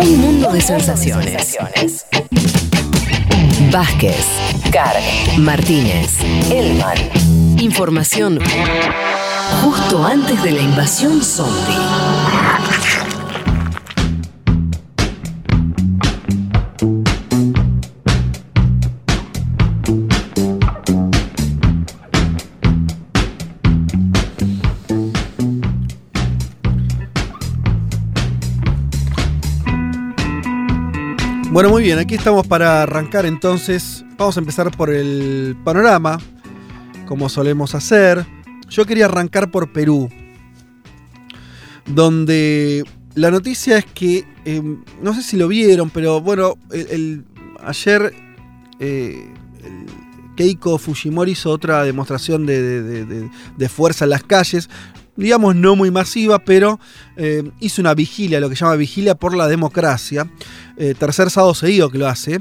Un 0.00 0.20
mundo 0.20 0.52
de 0.52 0.60
sensaciones. 0.60 1.56
Vázquez, 3.70 4.24
Carg, 4.70 5.02
Martínez, 5.38 6.20
Elman. 6.50 6.98
Información 7.58 8.38
justo 9.62 10.04
antes 10.04 10.42
de 10.42 10.52
la 10.52 10.60
invasión 10.60 11.22
zombie. 11.22 11.74
Bueno, 31.58 31.70
muy 31.70 31.82
bien, 31.82 31.98
aquí 31.98 32.14
estamos 32.14 32.46
para 32.46 32.84
arrancar 32.84 33.26
entonces. 33.26 34.04
Vamos 34.16 34.36
a 34.36 34.38
empezar 34.38 34.70
por 34.76 34.90
el 34.94 35.56
panorama, 35.64 36.18
como 37.08 37.28
solemos 37.28 37.74
hacer. 37.74 38.24
Yo 38.68 38.86
quería 38.86 39.06
arrancar 39.06 39.50
por 39.50 39.72
Perú, 39.72 40.08
donde 41.84 42.84
la 43.16 43.32
noticia 43.32 43.76
es 43.78 43.86
que, 43.86 44.24
eh, 44.44 44.62
no 45.02 45.14
sé 45.14 45.24
si 45.24 45.36
lo 45.36 45.48
vieron, 45.48 45.90
pero 45.90 46.20
bueno, 46.20 46.54
ayer 47.64 48.14
eh, 48.78 49.28
Keiko 50.36 50.78
Fujimori 50.78 51.32
hizo 51.32 51.50
otra 51.50 51.82
demostración 51.82 52.46
de, 52.46 52.62
de- 52.62 52.82
de- 52.84 53.04
de- 53.04 53.30
de 53.56 53.68
fuerza 53.68 54.04
en 54.04 54.10
las 54.10 54.22
calles, 54.22 54.70
digamos 55.24 55.56
no 55.56 55.74
muy 55.76 55.90
masiva, 55.90 56.38
pero 56.38 56.78
eh, 57.16 57.50
hizo 57.60 57.82
una 57.82 57.94
vigilia, 57.94 58.40
lo 58.40 58.48
que 58.48 58.54
llama 58.54 58.76
vigilia 58.76 59.14
por 59.14 59.36
la 59.36 59.48
democracia, 59.48 60.30
eh, 60.76 60.94
tercer 60.98 61.30
sábado 61.30 61.54
seguido 61.54 61.90
que 61.90 61.98
lo 61.98 62.06
hace. 62.06 62.40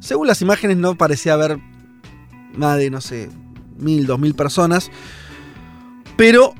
Según 0.00 0.26
las 0.26 0.42
imágenes 0.42 0.76
no 0.76 0.96
parecía 0.96 1.34
haber 1.34 1.58
más 2.54 2.78
de, 2.78 2.90
no 2.90 3.00
sé, 3.00 3.30
mil, 3.78 4.06
dos 4.06 4.18
mil 4.18 4.34
personas, 4.34 4.90
pero 6.16 6.54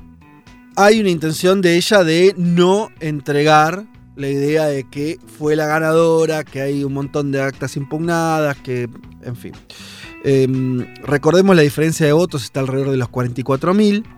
hay 0.77 1.01
una 1.01 1.11
intención 1.11 1.61
de 1.61 1.77
ella 1.77 2.03
de 2.03 2.35
no 2.37 2.89
entregar 3.01 3.85
la 4.17 4.29
idea 4.29 4.67
de 4.67 4.85
que 4.85 5.19
fue 5.39 5.55
la 5.55 5.67
ganadora, 5.67 6.45
que 6.45 6.61
hay 6.61 6.83
un 6.83 6.95
montón 6.95 7.31
de 7.31 7.43
actas 7.43 7.77
impugnadas, 7.77 8.57
que, 8.57 8.89
en 9.23 9.37
fin. 9.37 9.53
Em, 10.25 10.87
recordemos 11.05 11.55
la 11.55 11.63
diferencia 11.63 12.07
de 12.07 12.13
votos 12.13 12.43
está 12.43 12.61
alrededor 12.61 12.91
de 12.91 12.97
los 12.97 13.09
44.000. 13.09 14.18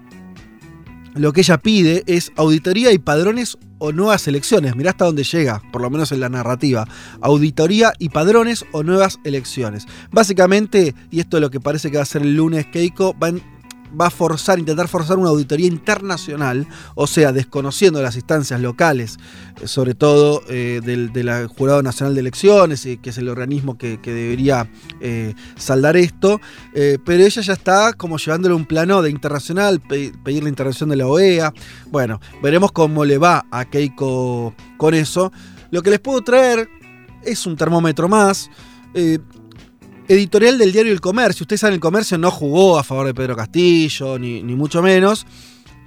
Lo 1.14 1.32
que 1.32 1.40
ella 1.40 1.58
pide 1.58 2.04
es 2.06 2.32
auditoría 2.36 2.92
y 2.92 2.98
padrones 2.98 3.58
o 3.78 3.92
nuevas 3.92 4.28
elecciones. 4.28 4.76
Mirá 4.76 4.90
hasta 4.90 5.06
dónde 5.06 5.24
llega, 5.24 5.60
por 5.72 5.82
lo 5.82 5.90
menos 5.90 6.12
en 6.12 6.20
la 6.20 6.28
narrativa. 6.28 6.86
Auditoría 7.20 7.92
y 7.98 8.10
padrones 8.10 8.64
o 8.72 8.82
nuevas 8.82 9.18
elecciones. 9.24 9.86
Básicamente, 10.12 10.94
y 11.10 11.20
esto 11.20 11.36
es 11.36 11.40
lo 11.40 11.50
que 11.50 11.60
parece 11.60 11.90
que 11.90 11.96
va 11.96 12.02
a 12.04 12.06
ser 12.06 12.22
el 12.22 12.36
lunes 12.36 12.66
Keiko, 12.66 13.16
va, 13.18 13.30
en- 13.30 13.42
va 13.98 14.06
a 14.06 14.10
forzar, 14.10 14.58
intentar 14.58 14.88
forzar 14.88 15.18
una 15.18 15.30
auditoría 15.30 15.66
internacional, 15.66 16.66
o 16.94 17.06
sea, 17.06 17.32
desconociendo 17.32 18.02
las 18.02 18.16
instancias 18.16 18.60
locales, 18.60 19.18
eh, 19.60 19.66
sobre 19.68 19.94
todo 19.94 20.42
eh, 20.48 20.80
del, 20.84 21.10
Jurado 21.48 21.82
Nacional 21.82 22.14
de 22.14 22.20
Elecciones, 22.20 22.86
y 22.86 22.96
que 22.98 23.10
es 23.10 23.18
el 23.18 23.28
organismo 23.28 23.76
que, 23.78 23.98
debería 23.98 24.70
eh, 25.00 25.34
saldar 25.56 25.96
esto, 25.96 26.40
eh, 26.74 26.98
pero 27.04 27.24
ella 27.24 27.42
ya 27.42 27.52
está 27.52 27.92
como 27.92 28.18
llevándole 28.18 28.54
un 28.54 28.66
plano 28.66 29.02
de 29.02 29.10
internacional, 29.10 29.80
pe- 29.80 30.12
pedir 30.24 30.42
la 30.42 30.48
intervención 30.48 30.88
de 30.90 30.96
la 30.96 31.06
OEA. 31.06 31.52
Bueno, 31.90 32.20
veremos 32.42 32.72
cómo 32.72 33.04
le 33.04 33.18
va 33.18 33.46
a 33.50 33.64
Keiko 33.64 34.54
con 34.76 34.94
eso. 34.94 35.32
Lo 35.70 35.82
que 35.82 35.90
les 35.90 36.00
puedo 36.00 36.20
traer 36.22 36.68
es 37.22 37.46
un 37.46 37.56
termómetro 37.56 38.08
más. 38.08 38.50
eh, 38.94 39.18
editorial 40.14 40.58
del 40.58 40.72
diario 40.72 40.92
El 40.92 41.00
Comercio. 41.00 41.44
Ustedes 41.44 41.60
saben, 41.60 41.74
El 41.74 41.80
Comercio 41.80 42.18
no 42.18 42.30
jugó 42.30 42.78
a 42.78 42.82
favor 42.84 43.06
de 43.06 43.14
Pedro 43.14 43.36
Castillo, 43.36 44.18
ni, 44.18 44.42
ni 44.42 44.54
mucho 44.56 44.82
menos. 44.82 45.26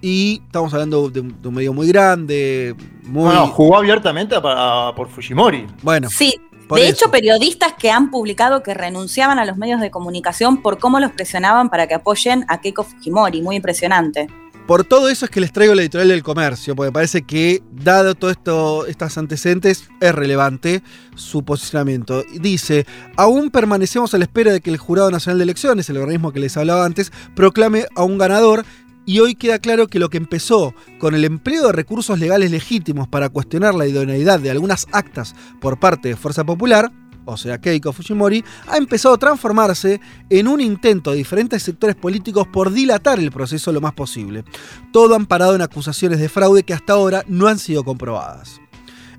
Y 0.02 0.42
estamos 0.46 0.74
hablando 0.74 1.10
de, 1.10 1.20
un 1.22 1.42
de 1.42 1.48
un 1.48 1.54
medio 1.54 1.74
muy 1.74 1.88
grande, 1.88 2.76
muy... 3.04 3.26
Bueno, 3.26 3.48
jugó 3.48 3.78
abiertamente 3.78 4.36
a- 4.36 4.88
a- 4.90 4.96
por 4.96 5.10
Fujimori. 5.10 5.66
bueno, 5.82 6.10
Sí, 6.10 6.36
por 6.68 6.78
de 6.80 6.86
eso. 6.88 6.94
hecho, 7.06 7.12
periodistas 7.12 7.74
que 7.80 7.90
han 7.92 8.12
publicado 8.12 8.64
que 8.64 8.74
renunciaban 8.74 9.40
a 9.40 9.46
los 9.46 9.58
medios 9.58 9.80
de 9.82 9.92
comunicación 9.92 10.62
por 10.62 10.78
cómo 10.80 11.00
los 11.00 11.12
presionaban 11.12 11.70
para 11.70 11.88
que 11.88 11.94
apoyen 11.96 12.46
a 12.48 12.60
Keiko 12.62 12.84
Fujimori. 12.84 13.42
Muy 13.42 13.56
impresionante. 13.58 14.28
Por 14.68 14.86
todo 14.86 15.10
eso 15.10 15.26
es 15.26 15.32
que 15.32 15.42
les 15.42 15.52
traigo 15.52 15.76
la 15.76 15.82
editorial 15.82 16.08
del 16.08 16.24
comercio, 16.24 16.74
porque 16.74 16.94
parece 16.94 17.24
que, 17.24 17.62
dado 17.74 18.16
todo 18.16 18.32
esto, 18.32 18.86
antecedentes, 19.18 19.90
es 20.00 20.16
relevante 20.16 20.82
su 21.16 21.44
posicionamiento. 21.44 22.24
Dice, 22.40 22.86
aún 23.18 23.50
permanecemos 23.50 24.14
a 24.14 24.18
la 24.18 24.24
espera 24.24 24.54
de 24.54 24.62
que 24.62 24.70
el 24.70 24.78
Jurado 24.78 25.12
Nacional 25.12 25.38
de 25.38 25.44
Elecciones, 25.44 25.90
el 25.90 25.98
organismo 25.98 26.32
que 26.32 26.40
les 26.40 26.56
hablaba 26.56 26.86
antes, 26.86 27.12
proclame 27.36 27.88
a 27.96 28.04
un 28.04 28.18
ganador. 28.18 28.64
Y 29.06 29.20
hoy 29.20 29.36
queda 29.36 29.60
claro 29.60 29.88
que 29.88 30.00
lo 30.00 30.10
que 30.10 30.16
empezó 30.16 30.74
con 30.98 31.14
el 31.14 31.26
empleo 31.26 31.68
de 31.68 31.74
recursos 31.74 32.18
legales 32.18 32.50
legítimos 32.50 33.10
para 33.10 33.28
cuestionar 33.28 33.76
la 33.76 33.86
idoneidad 33.86 34.40
de 34.40 34.50
algunas 34.50 34.88
actas 34.94 35.36
por 35.60 35.78
parte 35.78 36.08
de 36.08 36.16
Fuerza 36.16 36.46
Popular, 36.46 36.90
o 37.26 37.38
sea, 37.38 37.60
Keiko 37.60 37.94
Fujimori, 37.94 38.44
ha 38.68 38.78
empezado 38.78 39.16
a 39.16 39.18
transformarse 39.18 40.02
en 40.30 40.48
un 40.48 40.62
intento 40.62 41.12
de 41.12 41.18
diferentes 41.18 41.64
sectores 41.64 41.96
políticos 41.96 42.48
por 42.52 42.72
dilatar 42.72 43.20
el 43.20 43.32
proceso 43.32 43.72
lo 43.72 43.82
más 43.82 43.94
posible. 43.94 44.44
Todo 44.92 45.16
amparado 45.16 45.56
en 45.56 45.62
acusaciones 45.62 46.20
de 46.20 46.30
fraude 46.30 46.64
que 46.64 46.74
hasta 46.74 46.94
ahora 46.94 47.24
no 47.28 47.48
han 47.48 47.60
sido 47.60 47.84
comprobadas. 47.84 48.60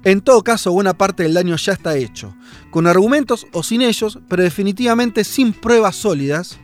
En 0.05 0.21
todo 0.21 0.43
caso, 0.43 0.71
buena 0.71 0.93
parte 0.93 1.23
del 1.23 1.33
daño 1.33 1.57
ya 1.57 1.73
está 1.73 1.97
hecho. 1.97 2.35
Con 2.71 2.87
argumentos 2.87 3.47
o 3.53 3.63
sin 3.63 3.81
ellos, 3.81 4.19
pero 4.29 4.43
definitivamente 4.43 5.25
sin 5.25 5.55
pruebas 5.55 5.97
sólidas, 5.97 6.59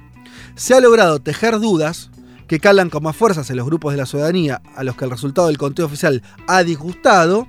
se 0.57 0.75
ha 0.75 0.81
logrado 0.81 1.21
tejer 1.21 1.59
dudas 1.59 2.11
que 2.47 2.61
calan 2.61 2.91
como 2.91 3.09
a 3.09 3.13
fuerzas 3.15 3.49
en 3.49 3.57
los 3.57 3.67
grupos 3.67 3.93
de 3.93 3.99
la 3.99 4.07
ciudadanía 4.07 4.61
a 4.75 4.85
los 4.85 4.97
que 4.97 5.05
el 5.05 5.11
resultado 5.11 5.47
del 5.47 5.57
conteo 5.57 5.87
oficial 5.87 6.23
ha 6.49 6.63
disgustado 6.65 7.47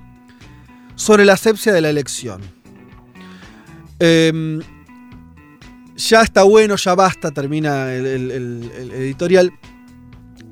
sobre 0.94 1.24
la 1.24 1.34
asepsia 1.34 1.72
de 1.72 1.80
la 1.80 1.90
elección. 1.90 2.40
Em, 4.04 4.60
ya 5.96 6.22
está 6.22 6.42
bueno, 6.42 6.74
ya 6.74 6.94
basta, 6.96 7.30
termina 7.30 7.94
el, 7.94 8.68
editorial. 8.94 9.52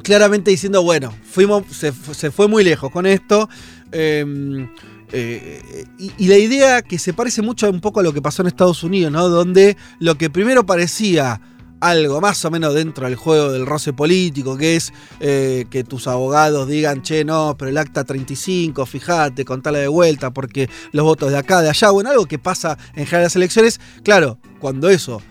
Claramente 0.05 0.53
diciendo, 0.53 0.83
bueno, 0.85 1.13
fuimos, 1.25 1.65
se, 1.71 1.91
fu- 1.93 2.15
se 2.15 2.31
fue 2.31 2.47
muy 2.47 2.63
lejos 2.63 2.91
con 2.93 3.07
esto. 3.07 3.49
em, 3.93 4.69
eh, 5.13 5.85
y, 5.99 6.13
y 6.17 6.29
la 6.29 6.39
idea 6.39 6.83
que 6.83 6.97
se 7.01 7.13
parece 7.13 7.43
mucho 7.43 7.69
un 7.69 7.81
poco 7.81 7.99
a 7.99 8.03
lo 8.05 8.13
que 8.13 8.23
pasó 8.23 8.43
en 8.43 8.47
Estados 8.49 8.85
Unidos, 8.85 9.11
¿no? 9.11 9.29
Donde 9.29 9.77
lo 9.99 10.15
que 10.17 10.31
primero 10.31 10.65
parecía 10.65 11.41
algo 11.81 12.21
más 12.21 12.45
o 12.45 12.51
menos 12.51 12.75
dentro 12.75 13.07
del 13.07 13.17
juego 13.17 13.51
del 13.51 13.67
roce 13.67 13.93
político, 13.93 14.57
que 14.57 14.77
es 14.77 14.93
eh, 15.21 15.67
que 15.71 15.85
tus 15.85 16.07
abogados 16.07 16.69
digan, 16.69 17.03
che, 17.03 17.25
no, 17.25 17.57
pero 17.59 17.71
el 17.71 17.79
acta 17.79 18.05
35, 18.05 18.87
fíjate, 18.87 19.45
contala 19.45 19.79
de 19.79 19.89
vuelta, 19.89 20.31
porque 20.31 20.69
los 20.93 21.05
votos 21.05 21.31
de 21.31 21.39
acá, 21.39 21.63
de 21.63 21.71
allá, 21.71 21.91
bueno, 21.91 22.11
algo 22.11 22.27
que 22.27 22.39
pasa 22.39 22.79
en 22.95 23.07
general 23.07 23.21
en 23.21 23.25
las 23.25 23.37
elecciones, 23.37 23.81
claro, 24.03 24.39
cuando 24.61 24.89
eso 24.89 25.23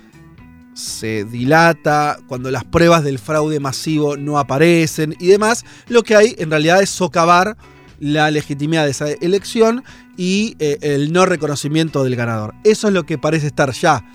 se 0.73 1.25
dilata, 1.25 2.19
cuando 2.27 2.51
las 2.51 2.63
pruebas 2.63 3.03
del 3.03 3.19
fraude 3.19 3.59
masivo 3.59 4.17
no 4.17 4.39
aparecen 4.39 5.15
y 5.19 5.27
demás, 5.27 5.65
lo 5.87 6.03
que 6.03 6.15
hay 6.15 6.35
en 6.37 6.49
realidad 6.49 6.81
es 6.81 6.89
socavar 6.89 7.57
la 7.99 8.31
legitimidad 8.31 8.85
de 8.85 8.91
esa 8.91 9.09
elección 9.09 9.83
y 10.15 10.55
eh, 10.59 10.77
el 10.81 11.11
no 11.11 11.25
reconocimiento 11.25 12.03
del 12.03 12.15
ganador. 12.15 12.55
Eso 12.63 12.87
es 12.87 12.93
lo 12.93 13.05
que 13.05 13.17
parece 13.17 13.47
estar 13.47 13.71
ya 13.73 14.05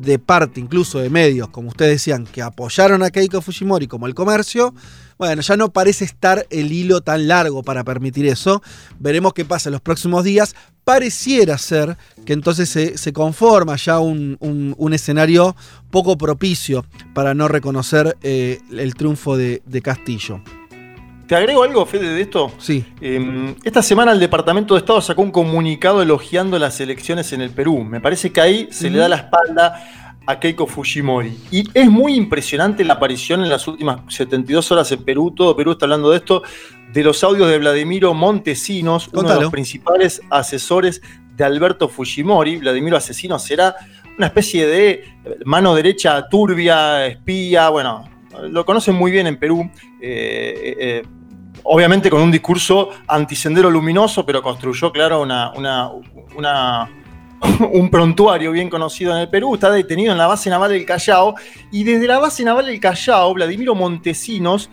de 0.00 0.18
parte 0.18 0.60
incluso 0.60 0.98
de 0.98 1.10
medios, 1.10 1.48
como 1.48 1.68
ustedes 1.68 1.92
decían, 1.92 2.24
que 2.26 2.42
apoyaron 2.42 3.02
a 3.02 3.10
Keiko 3.10 3.40
Fujimori 3.40 3.86
como 3.86 4.06
el 4.06 4.14
comercio, 4.14 4.74
bueno, 5.18 5.40
ya 5.42 5.56
no 5.56 5.70
parece 5.70 6.04
estar 6.04 6.46
el 6.50 6.70
hilo 6.72 7.00
tan 7.00 7.26
largo 7.26 7.62
para 7.62 7.82
permitir 7.84 8.26
eso. 8.26 8.62
Veremos 8.98 9.32
qué 9.32 9.44
pasa 9.46 9.70
en 9.70 9.72
los 9.72 9.80
próximos 9.80 10.24
días. 10.24 10.54
Pareciera 10.84 11.56
ser 11.58 11.96
que 12.26 12.34
entonces 12.34 12.68
se, 12.68 12.98
se 12.98 13.12
conforma 13.14 13.76
ya 13.76 13.98
un, 13.98 14.36
un- 14.40 14.92
escenario 14.92 15.56
poco 15.90 16.18
propicio 16.18 16.84
para 17.14 17.32
no 17.34 17.48
reconocer 17.48 18.16
eh, 18.22 18.60
el 18.70 18.94
triunfo 18.94 19.36
de 19.38 19.62
Castillo. 19.82 20.42
¿Te 21.26 21.34
agrego 21.34 21.64
algo, 21.64 21.84
Fede, 21.86 22.14
de 22.14 22.20
esto? 22.20 22.52
Sí, 22.58 22.84
Eh, 23.00 23.54
esta 23.64 23.82
semana 23.82 24.12
el 24.12 24.20
Departamento 24.20 24.74
de 24.74 24.80
Estado 24.80 25.00
sacó 25.00 25.22
un 25.22 25.32
comunicado 25.32 26.00
elogiando 26.00 26.58
las 26.58 26.80
elecciones 26.80 27.32
en 27.32 27.40
el 27.40 27.50
Perú. 27.50 27.82
Me 27.82 28.00
parece 28.00 28.30
que 28.30 28.40
ahí 28.40 28.68
se 28.70 28.90
le 28.90 28.98
da 28.98 29.08
la 29.08 29.16
espalda 29.16 30.14
a 30.24 30.38
Keiko 30.38 30.66
Fujimori. 30.66 31.36
Y 31.50 31.64
es 31.74 31.90
muy 31.90 32.14
impresionante 32.14 32.84
la 32.84 32.94
aparición 32.94 33.42
en 33.42 33.48
las 33.48 33.66
últimas 33.66 34.00
72 34.08 34.70
horas 34.70 34.90
en 34.92 35.04
Perú, 35.04 35.32
todo 35.34 35.56
Perú 35.56 35.72
está 35.72 35.86
hablando 35.86 36.10
de 36.10 36.18
esto, 36.18 36.42
de 36.92 37.02
los 37.02 37.22
audios 37.24 37.48
de 37.48 37.58
Vladimiro 37.58 38.14
Montesinos, 38.14 39.08
uno 39.12 39.28
de 39.28 39.40
los 39.40 39.50
principales 39.50 40.22
asesores 40.30 41.02
de 41.34 41.44
Alberto 41.44 41.88
Fujimori. 41.88 42.56
Vladimiro 42.58 42.96
Asesino 42.96 43.38
será 43.38 43.74
una 44.16 44.28
especie 44.28 44.66
de 44.66 45.04
mano 45.44 45.74
derecha 45.74 46.28
turbia, 46.28 47.06
espía, 47.06 47.68
bueno, 47.68 48.08
lo 48.48 48.64
conocen 48.64 48.94
muy 48.94 49.10
bien 49.10 49.26
en 49.26 49.38
Perú. 49.38 49.68
eh, 50.00 50.76
eh, 50.78 51.02
obviamente 51.68 52.10
con 52.10 52.20
un 52.20 52.30
discurso 52.30 52.90
antisendero 53.08 53.70
luminoso, 53.70 54.24
pero 54.24 54.42
construyó, 54.42 54.92
claro, 54.92 55.22
un 57.72 57.90
prontuario 57.90 58.52
bien 58.52 58.70
conocido 58.70 59.12
en 59.12 59.18
el 59.18 59.28
Perú, 59.28 59.54
está 59.54 59.70
detenido 59.70 60.12
en 60.12 60.18
la 60.18 60.26
base 60.26 60.50
naval 60.50 60.70
del 60.70 60.86
Callao 60.86 61.34
y 61.70 61.84
desde 61.84 62.06
la 62.06 62.18
base 62.18 62.44
naval 62.44 62.66
del 62.66 62.80
Callao, 62.80 63.34
Vladimiro 63.34 63.74
Montesinos 63.74 64.70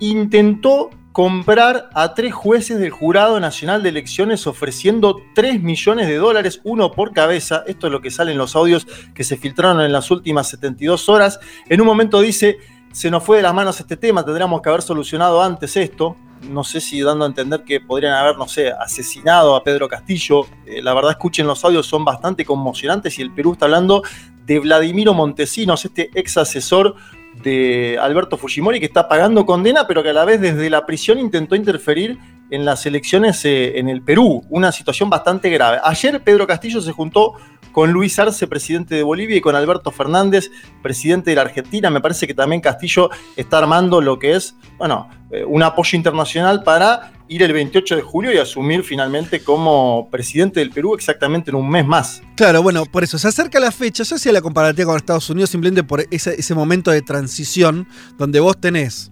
intentó 0.00 0.90
comprar 1.14 1.90
a 1.94 2.12
tres 2.12 2.34
jueces 2.34 2.80
del 2.80 2.90
Jurado 2.90 3.38
Nacional 3.38 3.84
de 3.84 3.90
Elecciones 3.90 4.48
ofreciendo 4.48 5.22
3 5.36 5.62
millones 5.62 6.08
de 6.08 6.16
dólares, 6.16 6.60
uno 6.64 6.90
por 6.90 7.12
cabeza. 7.12 7.62
Esto 7.68 7.86
es 7.86 7.92
lo 7.92 8.00
que 8.00 8.10
sale 8.10 8.32
en 8.32 8.38
los 8.38 8.56
audios 8.56 8.84
que 9.14 9.22
se 9.22 9.36
filtraron 9.36 9.80
en 9.80 9.92
las 9.92 10.10
últimas 10.10 10.48
72 10.48 11.08
horas. 11.08 11.38
En 11.68 11.80
un 11.80 11.86
momento 11.86 12.20
dice, 12.20 12.58
se 12.94 13.10
nos 13.10 13.24
fue 13.24 13.38
de 13.38 13.42
las 13.42 13.52
manos 13.52 13.80
este 13.80 13.96
tema, 13.96 14.24
tendríamos 14.24 14.62
que 14.62 14.68
haber 14.68 14.80
solucionado 14.80 15.42
antes 15.42 15.76
esto. 15.76 16.16
No 16.48 16.62
sé 16.62 16.80
si 16.80 17.00
dando 17.00 17.24
a 17.24 17.28
entender 17.28 17.64
que 17.64 17.80
podrían 17.80 18.12
haber, 18.12 18.38
no 18.38 18.46
sé, 18.46 18.70
asesinado 18.70 19.56
a 19.56 19.64
Pedro 19.64 19.88
Castillo. 19.88 20.46
Eh, 20.64 20.80
la 20.80 20.94
verdad, 20.94 21.10
escuchen 21.10 21.44
los 21.44 21.64
audios, 21.64 21.86
son 21.86 22.04
bastante 22.04 22.44
conmocionantes 22.44 23.18
y 23.18 23.22
el 23.22 23.34
Perú 23.34 23.54
está 23.54 23.64
hablando 23.64 24.04
de 24.46 24.60
Vladimiro 24.60 25.12
Montesinos, 25.12 25.84
este 25.84 26.10
ex 26.14 26.36
asesor 26.36 26.94
de 27.42 27.98
Alberto 28.00 28.36
Fujimori 28.36 28.78
que 28.78 28.86
está 28.86 29.08
pagando 29.08 29.44
condena, 29.44 29.88
pero 29.88 30.04
que 30.04 30.10
a 30.10 30.12
la 30.12 30.24
vez 30.24 30.40
desde 30.40 30.70
la 30.70 30.86
prisión 30.86 31.18
intentó 31.18 31.56
interferir 31.56 32.16
en 32.50 32.64
las 32.64 32.86
elecciones 32.86 33.44
eh, 33.44 33.76
en 33.80 33.88
el 33.88 34.02
Perú, 34.02 34.44
una 34.50 34.70
situación 34.70 35.10
bastante 35.10 35.50
grave. 35.50 35.80
Ayer 35.82 36.22
Pedro 36.22 36.46
Castillo 36.46 36.80
se 36.80 36.92
juntó 36.92 37.32
con 37.74 37.92
Luis 37.92 38.16
Arce, 38.20 38.46
presidente 38.46 38.94
de 38.94 39.02
Bolivia, 39.02 39.36
y 39.36 39.40
con 39.40 39.56
Alberto 39.56 39.90
Fernández, 39.90 40.50
presidente 40.80 41.30
de 41.30 41.36
la 41.36 41.42
Argentina. 41.42 41.90
Me 41.90 42.00
parece 42.00 42.26
que 42.28 42.32
también 42.32 42.60
Castillo 42.60 43.10
está 43.36 43.58
armando 43.58 44.00
lo 44.00 44.18
que 44.20 44.36
es, 44.36 44.54
bueno, 44.78 45.10
eh, 45.30 45.44
un 45.44 45.60
apoyo 45.64 45.96
internacional 45.96 46.62
para 46.62 47.12
ir 47.26 47.42
el 47.42 47.52
28 47.52 47.96
de 47.96 48.02
julio 48.02 48.32
y 48.32 48.38
asumir 48.38 48.84
finalmente 48.84 49.42
como 49.42 50.08
presidente 50.08 50.60
del 50.60 50.70
Perú 50.70 50.94
exactamente 50.94 51.50
en 51.50 51.56
un 51.56 51.68
mes 51.68 51.84
más. 51.84 52.22
Claro, 52.36 52.62
bueno, 52.62 52.84
por 52.86 53.02
eso 53.02 53.18
se 53.18 53.26
acerca 53.26 53.58
la 53.58 53.72
fecha. 53.72 54.04
Yo 54.04 54.14
hacía 54.14 54.30
la 54.30 54.40
comparativa 54.40 54.86
con 54.86 54.96
Estados 54.96 55.28
Unidos 55.28 55.50
simplemente 55.50 55.82
por 55.82 56.06
ese, 56.12 56.38
ese 56.38 56.54
momento 56.54 56.92
de 56.92 57.02
transición 57.02 57.88
donde 58.16 58.38
vos 58.38 58.60
tenés 58.60 59.10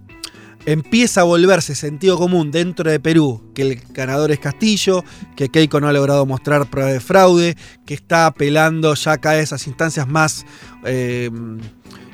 empieza 0.65 1.21
a 1.21 1.23
volverse 1.23 1.75
sentido 1.75 2.17
común 2.17 2.51
dentro 2.51 2.89
de 2.89 2.99
Perú 2.99 3.51
que 3.53 3.63
el 3.63 3.81
ganador 3.89 4.31
es 4.31 4.39
Castillo, 4.39 5.03
que 5.35 5.49
Keiko 5.49 5.79
no 5.79 5.87
ha 5.87 5.93
logrado 5.93 6.25
mostrar 6.25 6.69
prueba 6.69 6.91
de 6.91 6.99
fraude, 6.99 7.57
que 7.85 7.93
está 7.93 8.25
apelando 8.27 8.93
ya 8.95 9.19
a 9.21 9.37
esas 9.37 9.67
instancias 9.67 10.07
más 10.07 10.45
eh, 10.85 11.29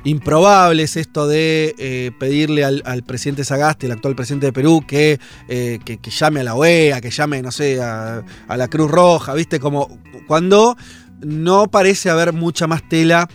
improbables, 0.03 0.95
esto 0.95 1.27
de 1.27 1.75
eh, 1.77 2.11
pedirle 2.19 2.63
al, 2.63 3.03
presidente 3.03 3.43
Sagasti, 3.43 3.85
el 3.85 3.91
actual 3.91 4.15
presidente 4.15 4.47
de 4.47 4.53
Perú, 4.53 4.83
que, 4.87 5.19
eh, 5.47 5.79
que, 5.83 5.99
llame 6.09 6.39
a 6.39 6.43
la 6.43 6.55
OEA, 6.55 7.01
que 7.01 7.11
llame, 7.11 7.41
no 7.41 7.51
sé, 7.51 7.81
a, 7.81 8.23
la 8.47 8.67
Cruz 8.67 8.89
Roja, 8.89 9.33
¿viste? 9.33 9.59
Como 9.59 9.99
cuando 10.27 10.75
no 11.21 11.69
parece 11.69 12.09
haber 12.09 12.33
mucha 12.33 12.67
más 12.67 12.87
tela 12.87 13.29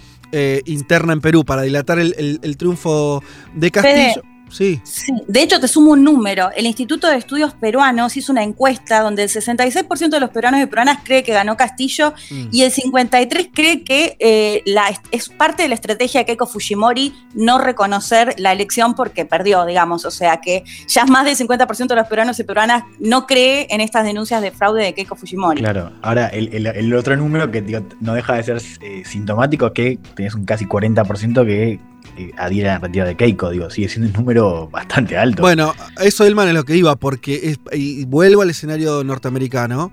interna 0.66 1.12
en 1.12 1.20
Perú 1.20 1.44
para 1.44 1.62
dilatar 1.62 2.00
el, 2.00 2.56
triunfo 2.56 3.22
de 3.54 3.70
Castillo. 3.70 4.33
Sí. 4.54 4.80
De 5.26 5.42
hecho, 5.42 5.58
te 5.58 5.66
sumo 5.66 5.90
un 5.92 6.04
número. 6.04 6.50
El 6.54 6.66
Instituto 6.66 7.08
de 7.08 7.16
Estudios 7.16 7.54
Peruanos 7.54 8.16
hizo 8.16 8.30
una 8.30 8.44
encuesta 8.44 9.00
donde 9.00 9.24
el 9.24 9.28
66% 9.28 10.08
de 10.10 10.20
los 10.20 10.30
peruanos 10.30 10.60
y 10.60 10.66
peruanas 10.66 11.00
cree 11.02 11.24
que 11.24 11.32
ganó 11.32 11.56
Castillo 11.56 12.14
mm. 12.30 12.48
y 12.52 12.62
el 12.62 12.72
53% 12.72 13.50
cree 13.52 13.82
que 13.82 14.16
eh, 14.20 14.62
la, 14.64 14.84
es 15.10 15.28
parte 15.28 15.64
de 15.64 15.68
la 15.68 15.74
estrategia 15.74 16.20
de 16.20 16.26
Keiko 16.26 16.46
Fujimori 16.46 17.12
no 17.34 17.58
reconocer 17.58 18.34
la 18.38 18.52
elección 18.52 18.94
porque 18.94 19.24
perdió, 19.24 19.66
digamos. 19.66 20.04
O 20.04 20.12
sea 20.12 20.40
que 20.40 20.62
ya 20.86 21.04
más 21.06 21.24
del 21.24 21.36
50% 21.36 21.88
de 21.88 21.96
los 21.96 22.06
peruanos 22.06 22.38
y 22.38 22.44
peruanas 22.44 22.84
no 23.00 23.26
cree 23.26 23.66
en 23.70 23.80
estas 23.80 24.04
denuncias 24.04 24.40
de 24.40 24.52
fraude 24.52 24.84
de 24.84 24.94
Keiko 24.94 25.16
Fujimori. 25.16 25.60
Claro. 25.60 25.92
Ahora, 26.02 26.28
el, 26.28 26.94
otro 26.94 27.16
número 27.16 27.50
que 27.50 27.82
no 28.00 28.14
deja 28.14 28.34
de 28.34 28.42
ser 28.44 28.62
eh, 28.80 29.02
sintomático 29.04 29.66
es 29.66 29.72
que 29.72 29.98
tenés 30.14 30.34
un 30.34 30.44
casi 30.44 30.64
40% 30.64 31.44
que 31.44 31.80
eh, 32.16 32.30
adhieren 32.36 32.70
a 32.70 32.74
la 32.74 32.80
retiro 32.80 33.06
de 33.06 33.16
Keiko, 33.16 33.50
digo, 33.50 33.68
sigue 33.70 33.88
siendo 33.88 34.08
un 34.08 34.14
número 34.14 34.68
bastante 34.68 35.16
alto. 35.16 35.42
Bueno, 35.42 35.74
eso 36.00 36.24
Elman 36.24 36.46
es 36.46 36.54
lo 36.54 36.64
que 36.64 36.76
iba, 36.76 36.94
porque 36.94 37.56
y 37.72 38.04
vuelvo 38.04 38.42
al 38.42 38.50
escenario 38.50 39.02
norteamericano, 39.02 39.90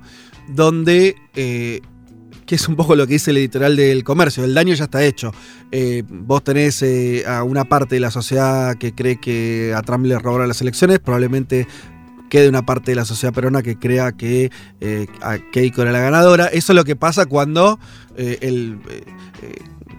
donde, 0.47 1.15
eh, 1.33 1.81
que 2.45 2.55
es 2.55 2.67
un 2.67 2.75
poco 2.75 2.95
lo 2.95 3.07
que 3.07 3.13
dice 3.13 3.31
el 3.31 3.37
editorial 3.37 3.75
del 3.75 4.03
comercio, 4.03 4.43
el 4.43 4.53
daño 4.53 4.75
ya 4.75 4.83
está 4.83 5.03
hecho. 5.03 5.33
Eh, 5.71 6.03
vos 6.07 6.43
tenés 6.43 6.85
a 7.25 7.43
una 7.43 7.65
parte 7.65 7.95
de 7.95 8.01
la 8.01 8.11
sociedad 8.11 8.75
que 8.75 8.93
cree 8.93 9.19
que 9.19 9.73
a 9.75 9.81
Trump 9.81 10.05
le 10.05 10.19
robaron 10.19 10.47
las 10.47 10.61
elecciones, 10.61 10.99
probablemente 10.99 11.67
quede 12.29 12.47
una 12.49 12.65
parte 12.65 12.91
de 12.91 12.95
la 12.95 13.05
sociedad 13.05 13.33
peruana 13.33 13.63
que 13.63 13.79
crea 13.79 14.11
que 14.11 14.51
Keiko 15.51 15.81
era 15.81 15.91
la 15.91 15.99
ganadora. 16.01 16.45
Eso 16.45 16.71
es 16.71 16.75
lo 16.75 16.83
que 16.83 16.95
pasa 16.95 17.25
cuando 17.25 17.79
el 18.15 18.79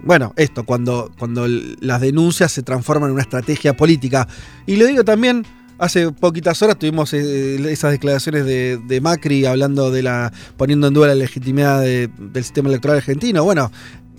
bueno, 0.05 0.33
esto, 0.37 0.65
cuando, 0.65 1.11
cuando 1.19 1.47
las 1.49 2.01
denuncias 2.01 2.53
se 2.53 2.63
transforman 2.63 3.11
en 3.11 3.15
una 3.15 3.23
estrategia 3.23 3.77
política. 3.77 4.27
Y 4.67 4.77
lo 4.77 4.87
digo 4.87 5.05
también, 5.05 5.45
hace 5.79 6.11
poquitas 6.13 6.61
horas 6.63 6.79
tuvimos 6.79 7.13
eh, 7.13 7.57
esas 7.71 7.93
declaraciones 7.93 8.45
de, 8.45 9.01
Macri 9.01 9.47
hablando 9.47 9.91
de 9.91 10.03
la. 10.03 10.33
poniendo 10.57 10.87
en 10.87 10.95
duda 10.95 11.09
la 11.09 11.15
legitimidad 11.15 11.81
del 11.81 12.45
sistema 12.45 12.69
electoral 12.69 12.99
argentino. 12.99 13.45
Bueno, 13.45 13.71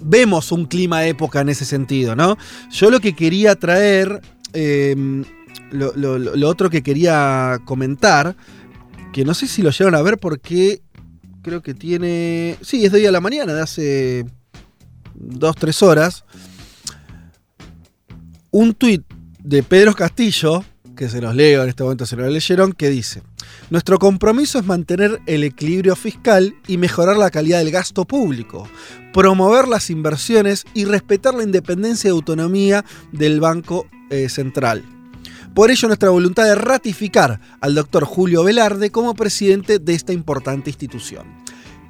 vemos 0.01 0.51
un 0.51 0.65
clima 0.65 1.06
época 1.06 1.41
en 1.41 1.50
ese 1.50 1.65
sentido, 1.65 2.15
¿no? 2.15 2.38
Yo 2.71 2.89
lo 2.89 3.00
que 3.00 3.15
quería 3.15 3.56
traer. 3.56 4.21
Em, 4.53 5.24
lo, 5.71 6.47
otro 6.47 6.69
que 6.69 6.83
quería 6.83 7.59
comentar, 7.65 8.36
que 9.12 9.25
no 9.25 9.33
sé 9.33 9.47
si 9.47 9.63
lo 9.63 9.71
llegaron 9.71 9.95
a 9.95 10.01
ver 10.01 10.18
porque 10.18 10.81
creo 11.41 11.62
que 11.62 11.74
tiene. 11.74 12.57
Sí, 12.62 12.86
es 12.86 12.91
de 12.91 13.00
hoy 13.00 13.06
a 13.06 13.12
la 13.12 13.21
mañana, 13.21 13.53
de 13.53 13.62
hace 13.62 14.25
dos, 15.15 15.56
tres 15.56 15.81
horas, 15.81 16.25
un 18.51 18.74
tuit 18.74 19.04
de 19.39 19.63
Pedro 19.63 19.94
Castillo, 19.94 20.63
que 20.95 21.10
se 21.10 21.21
los 21.21 21.36
leo 21.36 21.63
en 21.63 21.69
este 21.69 21.83
momento, 21.83 22.06
se 22.06 22.15
lo 22.15 22.30
leyeron, 22.30 22.71
que 22.71 22.89
dice, 22.89 23.24
nuestro 23.69 23.98
compromiso 23.98 24.60
es 24.60 24.65
mantener 24.65 25.19
el 25.25 25.44
equilibrio 25.44 25.95
fiscal 25.95 26.56
y 26.68 26.77
mejorar 26.77 27.18
la 27.18 27.31
calidad 27.31 27.60
del 27.60 27.71
gasto 27.71 28.06
público, 28.06 28.68
promover 29.12 29.68
las 29.68 29.89
inversiones 29.89 30.65
y 30.74 30.86
respetar 30.86 31.33
la 31.33 31.44
independencia 31.44 32.10
y 32.10 32.12
autonomía 32.12 32.86
del 33.12 33.39
Banco 33.39 33.88
eh, 34.10 34.30
Central. 34.30 34.83
Por 35.54 35.71
ello, 35.71 35.88
nuestra 35.88 36.10
voluntad 36.10 36.45
de 36.45 36.56
ratificar 36.56 37.39
al 37.62 37.75
doctor 37.75 38.06
Julio 38.06 38.44
Velarde 38.44 38.92
como 38.92 39.13
presidente 39.13 39.80
de 39.80 39.94
esta 39.94 40.13
importante 40.13 40.69
institución. 40.69 41.25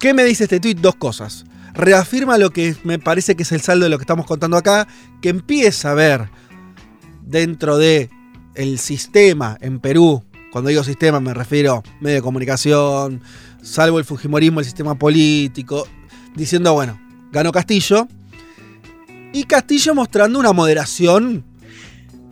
¿Qué 0.00 0.12
me 0.12 0.24
dice 0.24 0.44
este 0.44 0.60
tuit? 0.60 0.78
Dos 0.78 0.96
cosas 0.96 1.44
reafirma 1.74 2.38
lo 2.38 2.50
que 2.50 2.76
me 2.84 2.98
parece 2.98 3.34
que 3.34 3.42
es 3.42 3.52
el 3.52 3.60
saldo 3.60 3.84
de 3.84 3.90
lo 3.90 3.98
que 3.98 4.02
estamos 4.02 4.26
contando 4.26 4.56
acá, 4.56 4.88
que 5.20 5.28
empieza 5.28 5.90
a 5.90 5.94
ver 5.94 6.30
dentro 7.22 7.76
de 7.76 8.10
el 8.54 8.78
sistema 8.78 9.58
en 9.60 9.80
Perú, 9.80 10.22
cuando 10.52 10.70
digo 10.70 10.84
sistema 10.84 11.18
me 11.20 11.34
refiero 11.34 11.82
medio 12.00 12.16
de 12.16 12.22
comunicación, 12.22 13.20
salvo 13.62 13.98
el 13.98 14.04
Fujimorismo, 14.04 14.60
el 14.60 14.66
sistema 14.66 14.94
político, 14.96 15.86
diciendo, 16.34 16.72
bueno, 16.74 17.00
ganó 17.32 17.50
Castillo, 17.50 18.06
y 19.32 19.44
Castillo 19.44 19.96
mostrando 19.96 20.38
una 20.38 20.52
moderación 20.52 21.44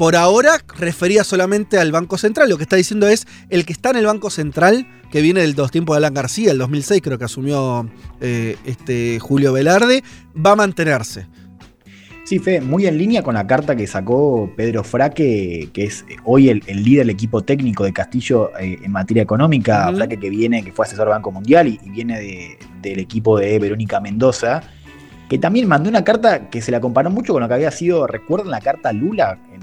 por 0.03 0.17
ahora 0.17 0.59
refería 0.81 1.23
solamente 1.23 1.79
al 1.79 1.93
Banco 1.93 2.19
Central. 2.19 2.51
Lo 2.51 2.57
que 2.57 2.65
está 2.65 2.75
diciendo 2.75 3.07
es 3.07 3.25
el 3.51 3.65
que 3.65 3.73
está 3.73 3.91
en 3.91 3.99
el 3.99 4.07
Banco 4.07 4.31
Central, 4.31 4.85
que 5.13 5.23
viene 5.23 5.43
del 5.43 5.55
dos 5.55 5.71
tiempos 5.71 5.95
de 5.95 5.99
Alan 5.99 6.13
García, 6.13 6.51
el 6.51 6.59
2006 6.59 7.01
creo 7.01 7.19
que 7.19 7.25
asumió 7.25 7.89
eh, 8.21 8.57
este 8.65 9.21
Julio 9.21 9.53
Velarde, 9.53 10.03
va 10.35 10.51
a 10.51 10.57
mantenerse. 10.57 11.29
Sí, 12.25 12.41
Fe, 12.41 12.61
muy 12.61 12.89
en 12.89 12.99
línea 12.99 13.23
con 13.23 13.35
la 13.35 13.47
carta 13.47 13.77
que 13.77 13.87
sacó 13.87 14.53
Pedro 14.57 14.83
Fraque, 14.83 15.71
que 15.73 15.85
es 15.85 16.05
hoy 16.25 16.49
el, 16.49 16.63
líder 16.67 17.07
del 17.07 17.11
equipo 17.11 17.43
técnico 17.43 17.85
de 17.85 17.93
Castillo 17.93 18.51
eh, 18.59 18.81
en 18.83 18.91
materia 18.91 19.23
económica. 19.23 19.93
Fraque 19.95 20.17
que 20.17 20.31
viene, 20.31 20.65
que 20.65 20.73
fue 20.73 20.85
asesor 20.85 21.11
Banco 21.11 21.31
Mundial 21.31 21.69
y, 21.69 21.79
viene 21.91 22.59
del 22.81 22.99
equipo 22.99 23.39
de 23.39 23.57
Verónica 23.61 24.01
Mendoza 24.01 24.63
que 25.33 25.39
también 25.39 25.67
mandó 25.67 25.89
una 25.89 26.05
carta 26.05 26.51
que 26.51 26.61
se 26.61 26.71
la 26.71 26.79
comparó 26.79 27.09
mucho 27.09 27.33
con 27.33 27.41
lo 27.41 27.49
que 27.49 27.55
había 27.55 27.71
sido, 27.71 28.07
recuerdan 28.07 28.51
la 28.51 28.61
carta 28.61 28.93
Lula 28.93 29.39
en, 29.51 29.63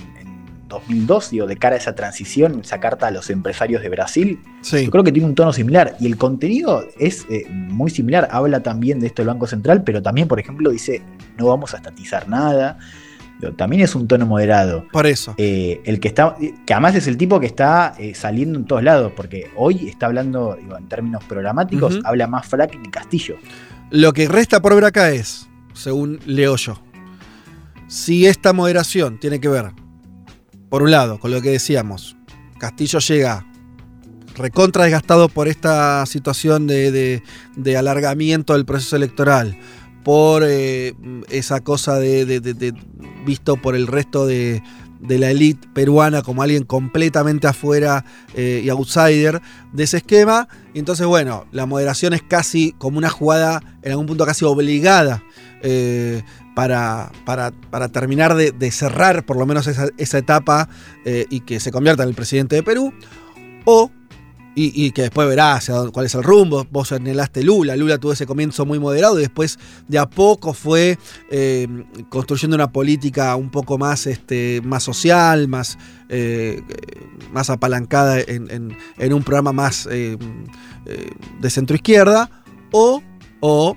2002, 0.70 1.32
digo, 1.32 1.48
de 1.48 1.58
cara 1.58 1.76
a 1.76 1.78
esa 1.78 1.96
transición, 1.96 2.62
esa 2.62 2.80
carta 2.80 3.08
a 3.08 3.12
los 3.12 3.30
empresarios 3.30 3.82
de 3.82 3.90
Brasil, 3.90 4.40
yo 4.64 4.90
creo 4.90 5.04
que 5.04 5.12
tiene 5.12 5.28
un 5.28 5.36
tono 5.36 5.52
similar. 5.52 5.96
Y 6.00 6.06
el 6.06 6.18
contenido 6.18 6.88
es 6.98 7.26
eh, 7.30 7.46
muy 7.50 7.92
similar. 7.92 8.30
Habla 8.32 8.62
también 8.62 9.00
de 9.00 9.08
esto 9.08 9.22
del 9.22 9.28
Banco 9.28 9.48
Central, 9.48 9.84
pero 9.84 10.02
también, 10.02 10.28
por 10.28 10.40
ejemplo, 10.40 10.70
dice, 10.70 11.02
no 11.38 11.48
vamos 11.48 11.74
a 11.74 11.78
estatizar 11.78 12.30
nada. 12.30 12.78
también 13.58 13.82
es 13.82 13.96
un 13.96 14.08
tono 14.08 14.26
moderado. 14.26 14.86
Por 14.92 15.08
eso. 15.08 15.34
Eh, 15.38 15.82
el 15.84 16.00
que 16.00 16.08
está, 16.08 16.36
que 16.66 16.74
además 16.74 16.96
es 16.96 17.08
el 17.08 17.18
tipo 17.18 17.40
que 17.40 17.48
está 17.48 17.96
eh, 17.98 18.14
saliendo 18.16 18.58
en 18.58 18.66
todos 18.66 18.84
lados, 18.84 19.12
porque 19.16 19.50
hoy 19.58 19.90
está 19.90 20.06
hablando, 20.06 20.58
digo, 20.62 20.78
en 20.78 20.88
términos 20.88 21.24
programáticos, 21.26 22.00
habla 22.06 22.28
más 22.28 22.48
Frac 22.48 22.72
que 22.72 22.92
Castillo. 22.92 23.36
Lo 23.92 24.14
que 24.14 24.28
resta 24.28 24.62
por 24.62 24.76
ver 24.76 24.86
acá 24.86 25.10
es, 25.10 25.50
según 25.74 26.20
leo 26.26 26.56
yo, 26.58 26.80
si 27.88 28.28
esta 28.28 28.54
moderación 28.54 29.20
tiene 29.20 29.40
que 29.40 29.48
ver 29.48 29.72
por 30.70 30.84
un 30.84 30.92
lado, 30.92 31.20
con 31.20 31.32
lo 31.32 31.42
que 31.42 31.50
decíamos, 31.50 32.16
Castillo 32.60 33.00
llega 33.00 33.46
recontra 34.36 34.86
desgastado 34.86 35.30
por 35.30 35.48
esta 35.48 36.06
situación 36.06 36.66
de, 36.66 37.22
de, 37.56 37.78
alargamiento 37.78 38.54
del 38.54 38.66
proceso 38.66 38.96
electoral, 38.96 39.58
por 40.04 40.44
eh, 40.46 40.96
esa 41.30 41.60
cosa 41.60 42.00
de, 42.00 42.74
visto 43.26 43.58
por 43.58 43.76
el 43.76 43.86
resto 43.86 44.26
de, 44.26 44.64
la 45.02 45.32
élite 45.32 45.68
peruana 45.74 46.22
como 46.22 46.42
alguien 46.42 46.64
completamente 46.64 47.48
afuera 47.48 48.04
eh, 48.34 48.62
y 48.64 48.70
outsider 48.70 49.42
de 49.72 49.84
ese 49.84 49.98
esquema. 49.98 50.48
Entonces, 50.74 51.06
bueno, 51.06 51.46
la 51.52 51.66
moderación 51.66 52.14
es 52.14 52.24
casi 52.24 52.74
como 52.78 52.98
una 52.98 53.10
jugada, 53.10 53.62
en 53.82 53.92
algún 53.92 54.08
punto 54.08 54.26
casi 54.26 54.46
obligada. 54.46 55.24
Eh, 55.62 56.24
para, 56.56 57.12
para, 57.26 57.52
terminar 57.90 58.36
de, 58.36 58.72
cerrar 58.72 59.26
por 59.26 59.38
lo 59.38 59.46
menos 59.46 59.68
esa, 59.68 60.18
etapa 60.18 60.68
y 61.06 61.40
que 61.42 61.62
se 61.62 61.72
convierta 61.72 62.04
en 62.04 62.10
el 62.10 62.16
presidente 62.16 62.58
de 62.58 62.64
Perú, 62.64 62.94
o 63.64 63.92
y, 64.62 64.92
que 64.92 65.04
después 65.04 65.28
verás 65.28 65.72
cuál 65.94 66.06
es 66.06 66.16
el 66.16 66.24
rumbo. 66.24 66.66
Vos 66.70 66.92
anhelaste 66.92 67.44
Lula, 67.44 67.76
Lula 67.76 67.98
tuvo 67.98 68.14
ese 68.14 68.26
comienzo 68.26 68.66
muy 68.66 68.80
moderado 68.80 69.18
y 69.18 69.22
después 69.22 69.58
de 69.88 70.00
a 70.00 70.10
poco 70.10 70.54
fue 70.54 70.98
eh, 71.30 71.68
construyendo 72.10 72.56
una 72.56 72.72
política 72.72 73.36
un 73.36 73.50
poco 73.50 73.78
más, 73.78 74.08
este, 74.08 74.62
más 74.64 74.84
social, 74.84 75.48
más, 75.48 75.78
eh, 76.10 76.62
más 77.32 77.50
apalancada 77.50 78.20
en, 78.20 79.14
un 79.14 79.24
programa 79.24 79.54
más 79.54 79.88
eh, 79.92 80.18
de 81.40 81.50
centro 81.50 81.76
izquierda. 81.76 82.30
O, 82.72 83.02
o 83.40 83.76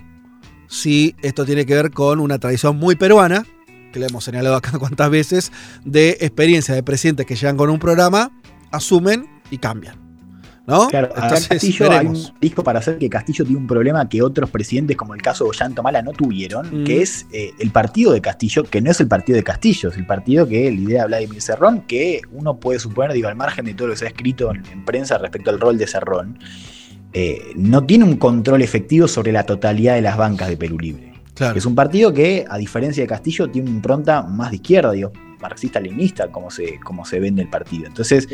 si 0.72 1.14
esto 1.20 1.44
tiene 1.44 1.66
que 1.66 1.74
ver 1.74 1.90
con 1.90 2.18
una 2.18 2.38
tradición 2.38 2.76
muy 2.76 2.96
peruana, 2.96 3.44
que 3.92 4.00
le 4.00 4.06
hemos 4.06 4.24
señalado 4.24 4.56
acá 4.56 4.72
cuantas 4.78 5.10
veces, 5.10 5.52
de 5.84 6.16
experiencia 6.20 6.74
de 6.74 6.82
presidentes 6.82 7.26
que 7.26 7.36
llegan 7.36 7.56
con 7.58 7.68
un 7.68 7.78
programa, 7.78 8.32
asumen 8.70 9.26
y 9.50 9.58
cambian. 9.58 10.00
¿No? 10.64 10.86
Claro, 10.86 11.12
Castillo 11.12 11.90
hay 11.90 12.06
un 12.06 12.16
disco 12.40 12.62
para 12.62 12.78
hacer 12.78 12.96
que 12.96 13.10
Castillo 13.10 13.44
tiene 13.44 13.60
un 13.60 13.66
problema 13.66 14.08
que 14.08 14.22
otros 14.22 14.48
presidentes, 14.48 14.96
como 14.96 15.12
el 15.12 15.20
caso 15.20 15.42
de 15.44 15.50
Ollanta 15.50 15.82
Mala, 15.82 16.02
no 16.02 16.12
tuvieron, 16.12 16.82
mm. 16.82 16.84
que 16.84 17.02
es 17.02 17.26
eh, 17.32 17.50
el 17.58 17.70
partido 17.72 18.12
de 18.12 18.20
Castillo, 18.20 18.62
que 18.62 18.80
no 18.80 18.92
es 18.92 19.00
el 19.00 19.08
partido 19.08 19.36
de 19.36 19.42
Castillo, 19.42 19.88
es 19.88 19.96
el 19.96 20.06
partido 20.06 20.46
que 20.46 20.70
lidera 20.70 21.06
Vladimir 21.06 21.42
Cerrón, 21.42 21.82
que 21.82 22.20
uno 22.30 22.58
puede 22.58 22.78
suponer, 22.78 23.12
digo, 23.12 23.28
al 23.28 23.34
margen 23.34 23.64
de 23.64 23.74
todo 23.74 23.88
lo 23.88 23.94
que 23.94 23.98
se 23.98 24.04
ha 24.04 24.08
escrito 24.08 24.52
en, 24.54 24.84
prensa 24.84 25.18
respecto 25.18 25.50
al 25.50 25.58
rol 25.58 25.76
de 25.76 25.88
Cerrón, 25.88 26.38
eh, 27.12 27.52
no 27.56 27.84
tiene 27.84 28.04
un 28.04 28.16
control 28.16 28.62
efectivo 28.62 29.08
sobre 29.08 29.32
la 29.32 29.44
totalidad 29.44 29.94
de 29.94 30.02
las 30.02 30.16
bancas 30.16 30.48
de 30.48 30.56
Perú 30.56 30.78
Libre. 30.78 31.12
Es 31.56 31.66
un 31.66 31.74
partido 31.74 32.12
que, 32.12 32.44
a 32.48 32.58
diferencia 32.58 33.02
de 33.02 33.08
Castillo, 33.08 33.50
tiene 33.50 33.68
una 33.68 33.76
impronta 33.76 34.22
más 34.22 34.50
de 34.50 34.56
izquierda, 34.56 34.92
digo 34.92 35.12
marxista-leninista 35.42 36.28
como 36.28 36.50
se, 36.50 36.80
como 36.80 37.04
se 37.04 37.20
vende 37.20 37.42
el 37.42 37.48
partido. 37.48 37.86
Entonces, 37.86 38.28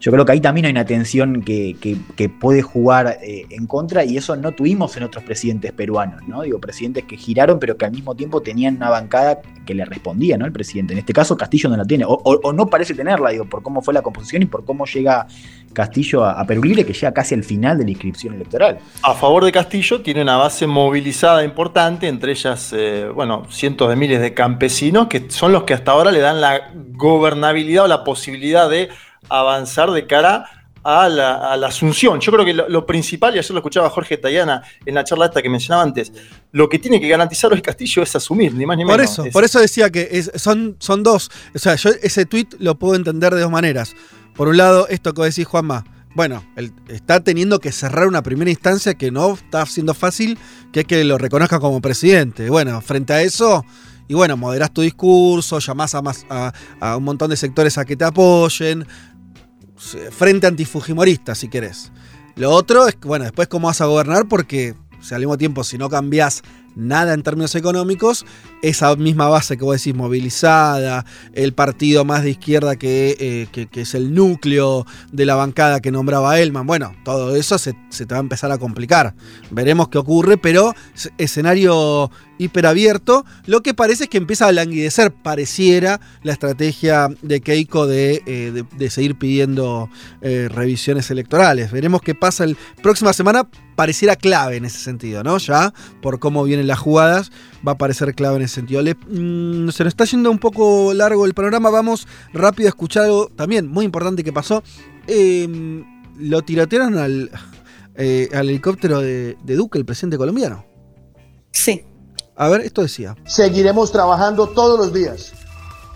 yo 0.00 0.12
creo 0.12 0.24
que 0.24 0.32
ahí 0.32 0.40
también 0.40 0.66
hay 0.66 0.72
una 0.72 0.86
tensión 0.86 1.42
que, 1.42 2.00
puede 2.40 2.62
jugar 2.62 3.18
eh, 3.20 3.46
en 3.50 3.66
contra 3.66 4.04
y 4.04 4.16
eso 4.16 4.36
no 4.36 4.52
tuvimos 4.52 4.96
en 4.96 5.02
otros 5.02 5.24
presidentes 5.24 5.72
peruanos, 5.72 6.26
¿no? 6.26 6.42
Digo, 6.42 6.60
presidentes 6.60 7.04
que 7.04 7.16
giraron 7.16 7.58
pero 7.58 7.76
que 7.76 7.84
al 7.84 7.92
mismo 7.92 8.14
tiempo 8.14 8.40
tenían 8.40 8.76
una 8.76 8.88
bancada 8.88 9.40
que 9.66 9.74
le 9.74 9.84
respondía, 9.84 10.38
¿no? 10.38 10.46
El 10.46 10.52
presidente. 10.52 10.94
En 10.94 11.00
este 11.00 11.12
caso, 11.12 11.36
Castillo 11.36 11.68
no 11.68 11.76
la 11.76 11.84
tiene, 11.84 12.04
o, 12.06 12.52
no 12.52 12.66
parece 12.68 12.94
tenerla, 12.94 13.30
digo, 13.30 13.44
por 13.44 13.62
cómo 13.62 13.82
fue 13.82 13.92
la 13.92 14.02
composición 14.02 14.42
y 14.42 14.46
por 14.46 14.64
cómo 14.64 14.86
llega 14.86 15.26
Castillo 15.72 16.24
a, 16.24 16.44
Perú 16.46 16.62
Libre, 16.62 16.84
que 16.84 16.92
llega 16.92 17.12
casi 17.12 17.34
al 17.34 17.44
final 17.44 17.78
de 17.78 17.84
la 17.84 17.90
inscripción 17.90 18.34
electoral. 18.34 18.78
A 19.02 19.14
favor 19.14 19.44
de 19.44 19.52
Castillo 19.52 20.00
tiene 20.00 20.22
una 20.22 20.36
base 20.36 20.66
movilizada 20.66 21.44
importante, 21.44 22.08
entre 22.08 22.32
ellas, 22.32 22.72
eh, 22.76 23.08
bueno, 23.14 23.44
cientos 23.50 23.88
de 23.88 23.96
miles 23.96 24.20
de 24.20 24.34
campesinos, 24.34 25.08
que 25.08 25.30
son 25.30 25.52
los 25.52 25.64
que 25.64 25.74
hasta 25.74 25.92
ahora 25.92 26.10
le 26.10 26.20
dan 26.20 26.40
la 26.40 26.72
gobernabilidad 26.74 27.84
o 27.84 27.88
la 27.88 28.04
posibilidad 28.04 28.68
de 28.68 28.88
avanzar 29.28 29.90
de 29.90 30.06
cara 30.06 30.46
a 30.84 31.08
la, 31.08 31.66
asunción. 31.66 32.20
Yo 32.20 32.32
creo 32.32 32.44
que 32.44 32.54
lo, 32.54 32.86
principal, 32.86 33.34
y 33.34 33.38
ayer 33.38 33.50
lo 33.52 33.58
escuchaba 33.58 33.88
Jorge 33.90 34.16
Tayana 34.16 34.62
en 34.84 34.94
la 34.94 35.04
charla 35.04 35.26
esta 35.26 35.40
que 35.40 35.48
mencionaba 35.48 35.82
antes, 35.82 36.12
lo 36.50 36.68
que 36.68 36.78
tiene 36.78 37.00
que 37.00 37.08
garantizar 37.08 37.52
el 37.52 37.62
Castillo 37.62 38.02
es 38.02 38.14
asumir, 38.16 38.52
ni 38.54 38.66
más 38.66 38.76
ni 38.76 38.84
menos. 38.84 38.96
Por 38.96 39.04
eso, 39.04 39.24
por 39.32 39.44
eso 39.44 39.60
decía 39.60 39.90
que 39.90 40.22
son, 40.34 40.76
son 40.78 41.02
dos. 41.02 41.30
O 41.54 41.58
sea, 41.58 41.76
yo 41.76 41.90
ese 42.02 42.26
tweet 42.26 42.48
lo 42.58 42.74
puedo 42.74 42.94
entender 42.96 43.34
de 43.34 43.42
dos 43.42 43.50
maneras. 43.50 43.94
Por 44.34 44.48
un 44.48 44.56
lado, 44.56 44.88
esto 44.88 45.12
que 45.12 45.22
decís, 45.22 45.46
Juanma, 45.46 45.84
bueno, 46.14 46.44
él 46.56 46.72
está 46.88 47.20
teniendo 47.20 47.58
que 47.58 47.72
cerrar 47.72 48.06
una 48.06 48.22
primera 48.22 48.50
instancia 48.50 48.94
que 48.94 49.10
no 49.10 49.34
está 49.34 49.64
siendo 49.66 49.94
fácil, 49.94 50.38
que 50.72 50.80
es 50.80 50.86
que 50.86 51.04
lo 51.04 51.18
reconozca 51.18 51.58
como 51.58 51.80
presidente. 51.80 52.50
Bueno, 52.50 52.80
frente 52.80 53.12
a 53.12 53.22
eso, 53.22 53.64
y 54.08 54.14
bueno, 54.14 54.36
moderás 54.36 54.72
tu 54.72 54.82
discurso, 54.82 55.58
llamás 55.58 55.94
a, 55.94 56.02
más, 56.02 56.26
a, 56.28 56.96
un 56.96 57.04
montón 57.04 57.30
de 57.30 57.36
sectores 57.36 57.78
a 57.78 57.84
que 57.84 57.96
te 57.96 58.04
apoyen, 58.04 58.86
frente 60.10 60.46
antifujimorista, 60.46 61.34
si 61.34 61.48
querés. 61.48 61.92
Lo 62.36 62.50
otro 62.50 62.88
es 62.88 62.98
bueno, 63.00 63.24
después 63.24 63.48
cómo 63.48 63.68
vas 63.68 63.80
a 63.80 63.86
gobernar, 63.86 64.28
porque 64.28 64.74
al 65.10 65.18
mismo 65.18 65.36
tiempo, 65.38 65.64
si 65.64 65.78
no 65.78 65.88
cambias 65.88 66.42
nada 66.74 67.14
en 67.14 67.22
términos 67.22 67.54
económicos, 67.54 68.24
esa 68.62 68.94
misma 68.96 69.28
base 69.28 69.56
que 69.56 69.64
vos 69.64 69.76
decís 69.76 69.94
movilizada, 69.94 71.04
el 71.34 71.52
partido 71.52 72.04
más 72.04 72.22
de 72.22 72.30
izquierda 72.30 72.76
que, 72.76 73.16
eh, 73.18 73.66
es 73.72 73.94
el 73.94 74.14
núcleo 74.14 74.86
de 75.10 75.26
la 75.26 75.34
bancada 75.34 75.80
que 75.80 75.90
nombraba 75.90 76.38
Elman, 76.38 76.66
bueno, 76.66 76.94
todo 77.04 77.36
eso 77.36 77.58
se, 77.58 77.74
se, 77.90 78.06
te 78.06 78.14
va 78.14 78.18
a 78.18 78.22
empezar 78.22 78.52
a 78.52 78.58
complicar. 78.58 79.14
Veremos 79.50 79.88
qué 79.88 79.98
ocurre, 79.98 80.36
pero 80.36 80.74
escenario 81.18 82.10
hiperabierto. 82.42 83.24
Lo 83.46 83.62
que 83.62 83.74
parece 83.74 84.04
es 84.04 84.10
que 84.10 84.18
empieza 84.18 84.46
a 84.46 84.52
languidecer, 84.52 85.12
pareciera, 85.12 86.00
la 86.22 86.32
estrategia 86.32 87.08
de 87.22 87.40
Keiko 87.40 87.86
de, 87.86 88.22
eh, 88.26 88.90
seguir 88.90 89.16
pidiendo 89.16 89.88
eh, 90.20 90.48
revisiones 90.50 91.10
electorales. 91.10 91.70
Veremos 91.70 92.02
qué 92.02 92.14
pasa 92.14 92.44
el 92.44 92.56
próxima 92.82 93.12
semana. 93.12 93.48
Pareciera 93.76 94.16
clave 94.16 94.56
en 94.56 94.64
ese 94.64 94.78
sentido, 94.78 95.22
¿no? 95.24 95.38
Ya 95.38 95.72
por 96.02 96.18
cómo 96.18 96.44
vienen 96.44 96.66
las 96.66 96.78
jugadas, 96.78 97.32
va 97.66 97.72
a 97.72 97.78
parecer 97.78 98.14
clave 98.14 98.36
en 98.36 98.42
ese 98.42 98.56
sentido. 98.56 98.82
Mm, 98.82 99.70
se 99.70 99.84
nos 99.84 99.92
está 99.92 100.04
yendo 100.04 100.30
un 100.30 100.38
poco 100.38 100.92
largo 100.94 101.24
el 101.24 101.34
panorama. 101.34 101.70
Vamos 101.70 102.06
rápido 102.32 102.68
a 102.68 102.70
escuchar 102.70 103.04
algo 103.04 103.28
también 103.34 103.68
muy 103.68 103.84
importante 103.84 104.22
que 104.22 104.32
pasó. 104.32 104.62
Em, 105.06 105.84
lo 106.18 106.42
tirotearon 106.42 106.98
al, 106.98 107.30
eh, 107.94 108.28
al 108.32 108.48
helicóptero 108.48 109.00
de, 109.00 109.36
de 109.42 109.56
Duque, 109.56 109.78
el 109.78 109.84
presidente 109.84 110.18
colombiano. 110.18 110.64
Sí. 111.52 111.84
A 112.36 112.48
ver, 112.48 112.62
esto 112.62 112.82
decía. 112.82 113.16
Seguiremos 113.24 113.92
trabajando 113.92 114.48
todos 114.48 114.78
los 114.78 114.92
días 114.92 115.32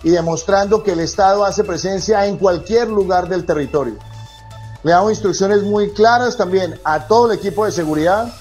y 0.03 0.09
demostrando 0.09 0.83
que 0.83 0.91
el 0.91 0.99
Estado 0.99 1.43
hace 1.43 1.63
presencia 1.63 2.25
en 2.27 2.37
cualquier 2.37 2.87
lugar 2.87 3.27
del 3.27 3.45
territorio. 3.45 3.95
Le 4.83 4.91
damos 4.91 5.11
instrucciones 5.11 5.63
muy 5.63 5.91
claras 5.91 6.37
también 6.37 6.79
a 6.83 7.07
todo 7.07 7.31
el 7.31 7.37
equipo 7.37 7.65
de 7.65 7.71
seguridad 7.71 8.31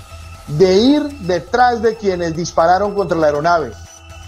de 0.48 0.74
ir 0.74 1.02
detrás 1.20 1.82
de 1.82 1.96
quienes 1.96 2.36
dispararon 2.36 2.94
contra 2.94 3.16
la 3.18 3.26
aeronave 3.26 3.72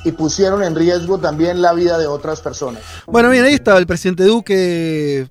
y 0.05 0.13
pusieron 0.13 0.63
en 0.63 0.75
riesgo 0.75 1.19
también 1.19 1.61
la 1.61 1.73
vida 1.75 1.99
de 1.99 2.07
otras 2.07 2.41
personas. 2.41 2.83
Bueno, 3.07 3.31
bien, 3.31 3.45
ahí 3.45 3.55
estaba 3.55 3.79
el 3.79 3.87
presidente 3.87 4.25
Duque 4.25 5.29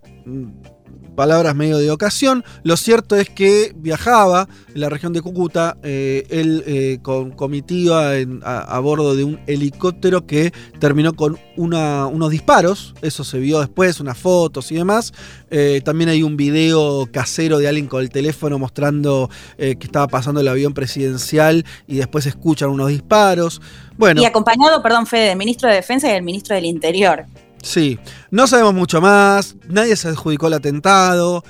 palabras 1.17 1.55
medio 1.55 1.79
de 1.79 1.89
ocasión. 1.89 2.45
Lo 2.63 2.77
cierto 2.77 3.15
es 3.15 3.27
que 3.29 3.73
viajaba 3.75 4.47
en 4.73 4.79
la 4.79 4.87
región 4.87 5.13
de 5.13 5.21
Cúcuta, 5.21 5.75
eh, 5.81 6.27
él 6.29 6.63
eh, 6.67 6.99
con 7.01 7.31
comitiva 7.31 8.11
a, 8.43 8.79
bordo 8.79 9.15
de 9.15 9.23
un 9.23 9.39
helicóptero 9.47 10.27
que 10.27 10.53
terminó 10.79 11.13
con 11.13 11.39
unos 11.57 12.31
disparos. 12.31 12.93
Eso 13.01 13.23
se 13.23 13.39
vio 13.39 13.59
después, 13.59 13.99
unas 13.99 14.17
fotos 14.17 14.71
y 14.71 14.75
demás. 14.75 15.11
Eh, 15.49 15.81
también 15.83 16.11
hay 16.11 16.21
un 16.21 16.37
video 16.37 17.09
casero 17.11 17.57
de 17.57 17.67
alguien 17.67 17.87
con 17.87 18.01
el 18.01 18.11
teléfono 18.11 18.59
mostrando 18.59 19.29
que 19.57 19.77
estaba 19.81 20.07
pasando 20.07 20.39
el 20.39 20.47
avión 20.47 20.75
presidencial 20.75 21.65
y 21.87 21.97
después 21.97 22.27
escuchan 22.27 22.69
unos 22.69 22.89
disparos. 22.89 23.59
Bueno. 23.97 24.21
Y 24.21 24.25
acompañado, 24.25 24.83
perdón, 24.83 25.07
Fede, 25.07 25.29
del 25.29 25.37
ministro 25.37 25.67
de 25.67 25.75
Defensa 25.75 26.07
y 26.09 26.11
del 26.13 26.21
ministro 26.21 26.55
del 26.55 26.65
Interior. 26.65 27.25
Sí, 27.61 27.99
no 28.31 28.47
sabemos 28.47 28.73
mucho 28.73 29.01
más, 29.01 29.55
nadie 29.67 29.95
se 29.95 30.09
adjudicó 30.09 30.47
el 30.47 30.53
atentado, 30.53 31.43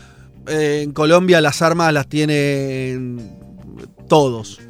eh, 0.47 0.81
en 0.83 0.93
Colombia 0.93 1.41
las 1.41 1.61
armas 1.61 1.93
las 1.93 2.07
tienen 2.07 3.37
todos. 4.07 4.59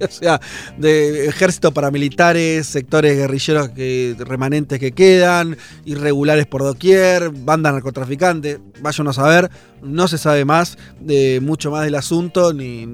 O 0.00 0.08
sea, 0.08 0.42
de 0.76 1.26
ejército 1.26 1.72
paramilitares, 1.72 2.66
sectores 2.66 3.16
guerrilleros 3.16 3.70
que, 3.70 4.14
remanentes 4.18 4.78
que 4.78 4.92
quedan, 4.92 5.56
irregulares 5.86 6.46
por 6.46 6.62
doquier, 6.62 7.30
bandas 7.30 7.72
narcotraficantes, 7.72 8.58
vayan 8.80 9.08
a 9.08 9.14
saber, 9.14 9.50
no 9.82 10.06
se 10.06 10.18
sabe 10.18 10.44
más 10.44 10.76
de 11.00 11.40
mucho 11.40 11.70
más 11.70 11.84
del 11.84 11.94
asunto, 11.94 12.52
ni, 12.52 12.84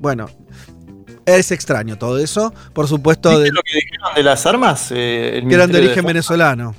bueno, 0.00 0.28
es 1.26 1.52
extraño 1.52 1.96
todo 1.96 2.18
eso, 2.18 2.52
por 2.72 2.88
supuesto. 2.88 3.38
De, 3.38 3.52
lo 3.52 3.62
que 3.62 3.76
dijeron 3.76 4.14
de 4.16 4.22
las 4.24 4.46
armas? 4.46 4.88
Eh, 4.90 5.44
que 5.48 5.54
eran 5.54 5.70
de 5.70 5.78
origen 5.78 6.04
venezolano. 6.04 6.74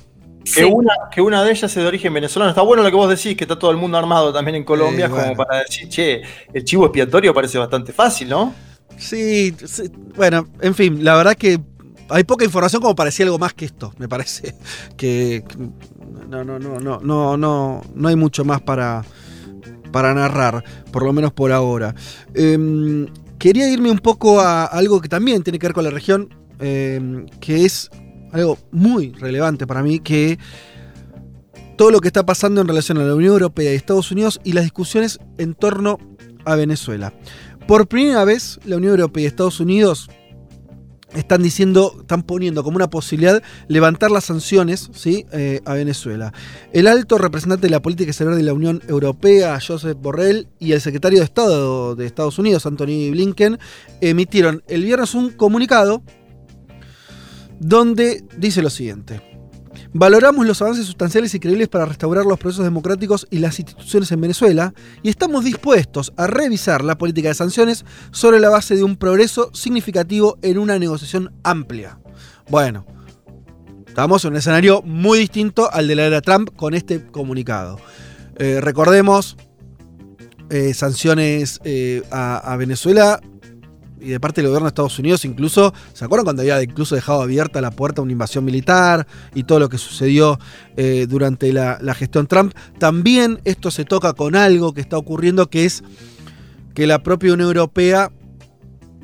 Que, 0.54 0.64
una, 0.64 0.92
que 1.10 1.20
una 1.20 1.44
de 1.44 1.52
ellas 1.52 1.70
es 1.70 1.82
de 1.82 1.86
origen 1.86 2.12
venezolano. 2.12 2.50
Está 2.50 2.62
bueno 2.62 2.82
lo 2.82 2.90
que 2.90 2.96
vos 2.96 3.08
decís, 3.08 3.36
que 3.36 3.44
está 3.44 3.58
todo 3.58 3.70
el 3.70 3.76
mundo 3.76 3.96
armado 3.98 4.32
también 4.32 4.56
en 4.56 4.64
Colombia, 4.64 5.08
como 5.08 5.36
para 5.36 5.60
decir, 5.60 5.88
che, 5.88 6.22
el 6.52 6.64
chivo 6.64 6.86
expiatorio 6.86 7.32
parece 7.32 7.58
bastante 7.58 7.92
fácil, 7.92 8.28
¿no? 8.28 8.54
Sí, 8.96 9.54
bueno, 10.16 10.48
en 10.60 10.74
fin, 10.74 11.02
la 11.04 11.16
verdad 11.16 11.34
que 11.34 11.58
hay 12.08 12.24
poca 12.24 12.44
información 12.44 12.82
como 12.82 12.94
parecía 12.94 13.24
algo 13.24 13.38
más 13.38 13.54
que 13.54 13.64
esto, 13.64 13.92
me 13.98 14.08
parece. 14.08 14.54
Que 14.96 15.44
no, 16.28 16.44
no, 16.44 16.58
no, 16.58 16.78
no, 16.78 17.00
no, 17.00 17.36
no, 17.36 17.82
no 17.94 18.08
hay 18.08 18.16
mucho 18.16 18.44
más 18.44 18.60
para, 18.60 19.04
para 19.90 20.14
narrar, 20.14 20.64
por 20.90 21.04
lo 21.04 21.12
menos 21.12 21.32
por 21.32 21.52
ahora. 21.52 21.94
Em, 22.34 23.06
quería 23.38 23.68
irme 23.68 23.90
un 23.90 23.98
poco 23.98 24.40
a 24.40 24.64
algo 24.64 25.00
que 25.00 25.08
también 25.08 25.42
tiene 25.42 25.58
que 25.58 25.66
ver 25.66 25.74
con 25.74 25.84
la 25.84 25.90
región, 25.90 26.28
em, 26.58 27.26
que 27.40 27.64
es 27.64 27.90
algo 28.32 28.58
muy 28.70 29.12
relevante 29.12 29.66
para 29.66 29.82
mí, 29.82 30.00
que 30.00 30.38
todo 31.76 31.90
lo 31.90 32.00
que 32.00 32.08
está 32.08 32.24
pasando 32.26 32.60
en 32.60 32.68
relación 32.68 32.98
a 32.98 33.04
la 33.04 33.14
Unión 33.14 33.32
Europea 33.32 33.72
y 33.72 33.76
Estados 33.76 34.10
Unidos 34.10 34.40
y 34.44 34.52
las 34.52 34.64
discusiones 34.64 35.20
en 35.38 35.54
torno 35.54 35.98
a 36.44 36.56
Venezuela. 36.56 37.12
Por 37.66 37.86
primera 37.86 38.24
vez, 38.24 38.58
la 38.64 38.76
Unión 38.76 38.92
Europea 38.92 39.24
y 39.24 39.26
Estados 39.26 39.60
Unidos 39.60 40.08
están 41.14 41.42
diciendo, 41.42 41.96
están 42.00 42.22
poniendo 42.22 42.64
como 42.64 42.76
una 42.76 42.88
posibilidad 42.88 43.42
levantar 43.68 44.10
las 44.10 44.24
sanciones 44.24 44.90
¿sí? 44.94 45.26
Eh, 45.32 45.60
a 45.64 45.74
Venezuela. 45.74 46.32
El 46.72 46.86
alto 46.86 47.18
representante 47.18 47.66
de 47.66 47.70
la 47.70 47.82
política 47.82 48.10
exterior 48.10 48.34
de 48.34 48.42
la 48.42 48.54
Unión 48.54 48.82
Europea, 48.88 49.58
Joseph 49.60 49.98
Borrell, 50.00 50.48
y 50.58 50.72
el 50.72 50.80
secretario 50.80 51.18
de 51.18 51.24
Estado 51.24 51.94
de 51.94 52.06
Estados 52.06 52.38
Unidos, 52.38 52.66
Anthony 52.66 53.10
Blinken, 53.10 53.58
emitieron 54.00 54.62
el 54.68 54.84
viernes 54.84 55.14
un 55.14 55.30
comunicado 55.30 56.02
donde 57.62 58.24
dice 58.36 58.60
lo 58.60 58.70
siguiente. 58.70 59.22
Valoramos 59.94 60.46
los 60.46 60.60
avances 60.60 60.86
sustanciales 60.86 61.34
y 61.34 61.40
creíbles 61.40 61.68
para 61.68 61.86
restaurar 61.86 62.24
los 62.24 62.38
procesos 62.38 62.64
democráticos 62.64 63.26
y 63.30 63.38
las 63.38 63.58
instituciones 63.58 64.10
en 64.10 64.20
Venezuela 64.20 64.74
y 65.02 65.08
estamos 65.08 65.44
dispuestos 65.44 66.12
a 66.16 66.26
revisar 66.26 66.82
la 66.82 66.98
política 66.98 67.28
de 67.28 67.34
sanciones 67.34 67.84
sobre 68.10 68.40
la 68.40 68.50
base 68.50 68.74
de 68.74 68.82
un 68.82 68.96
progreso 68.96 69.50
significativo 69.54 70.38
en 70.42 70.58
una 70.58 70.78
negociación 70.78 71.32
amplia. 71.42 71.98
Bueno, 72.50 72.84
estamos 73.86 74.24
en 74.24 74.32
un 74.32 74.38
escenario 74.38 74.82
muy 74.82 75.20
distinto 75.20 75.70
al 75.72 75.88
de 75.88 75.94
la 75.94 76.04
era 76.04 76.20
Trump 76.20 76.50
con 76.56 76.74
este 76.74 77.06
comunicado. 77.06 77.78
Eh, 78.36 78.60
recordemos 78.60 79.36
eh, 80.50 80.74
sanciones 80.74 81.60
eh, 81.64 82.02
a 82.10 82.56
Venezuela 82.58 83.20
y 84.02 84.08
de 84.08 84.20
parte 84.20 84.40
del 84.40 84.48
gobierno 84.48 84.66
de 84.66 84.70
Estados 84.70 84.98
Unidos 84.98 85.24
incluso, 85.24 85.72
¿se 85.92 86.04
acuerdan 86.04 86.24
cuando 86.24 86.42
había 86.42 86.62
incluso 86.62 86.94
dejado 86.94 87.22
abierta 87.22 87.60
la 87.60 87.70
puerta 87.70 88.00
a 88.00 88.04
una 88.04 88.12
invasión 88.12 88.44
militar 88.44 89.06
y 89.34 89.44
todo 89.44 89.60
lo 89.60 89.68
que 89.68 89.78
sucedió 89.78 90.38
eh, 90.76 91.06
durante 91.08 91.52
la, 91.52 91.78
gestión 91.94 92.26
Trump? 92.26 92.54
También 92.78 93.40
esto 93.44 93.70
se 93.70 93.84
toca 93.84 94.12
con 94.14 94.34
algo 94.34 94.72
que 94.74 94.80
está 94.80 94.98
ocurriendo 94.98 95.48
que 95.48 95.64
es 95.64 95.82
que 96.74 96.86
la 96.86 97.02
propia 97.02 97.32
Unión 97.32 97.48
Europea 97.48 98.10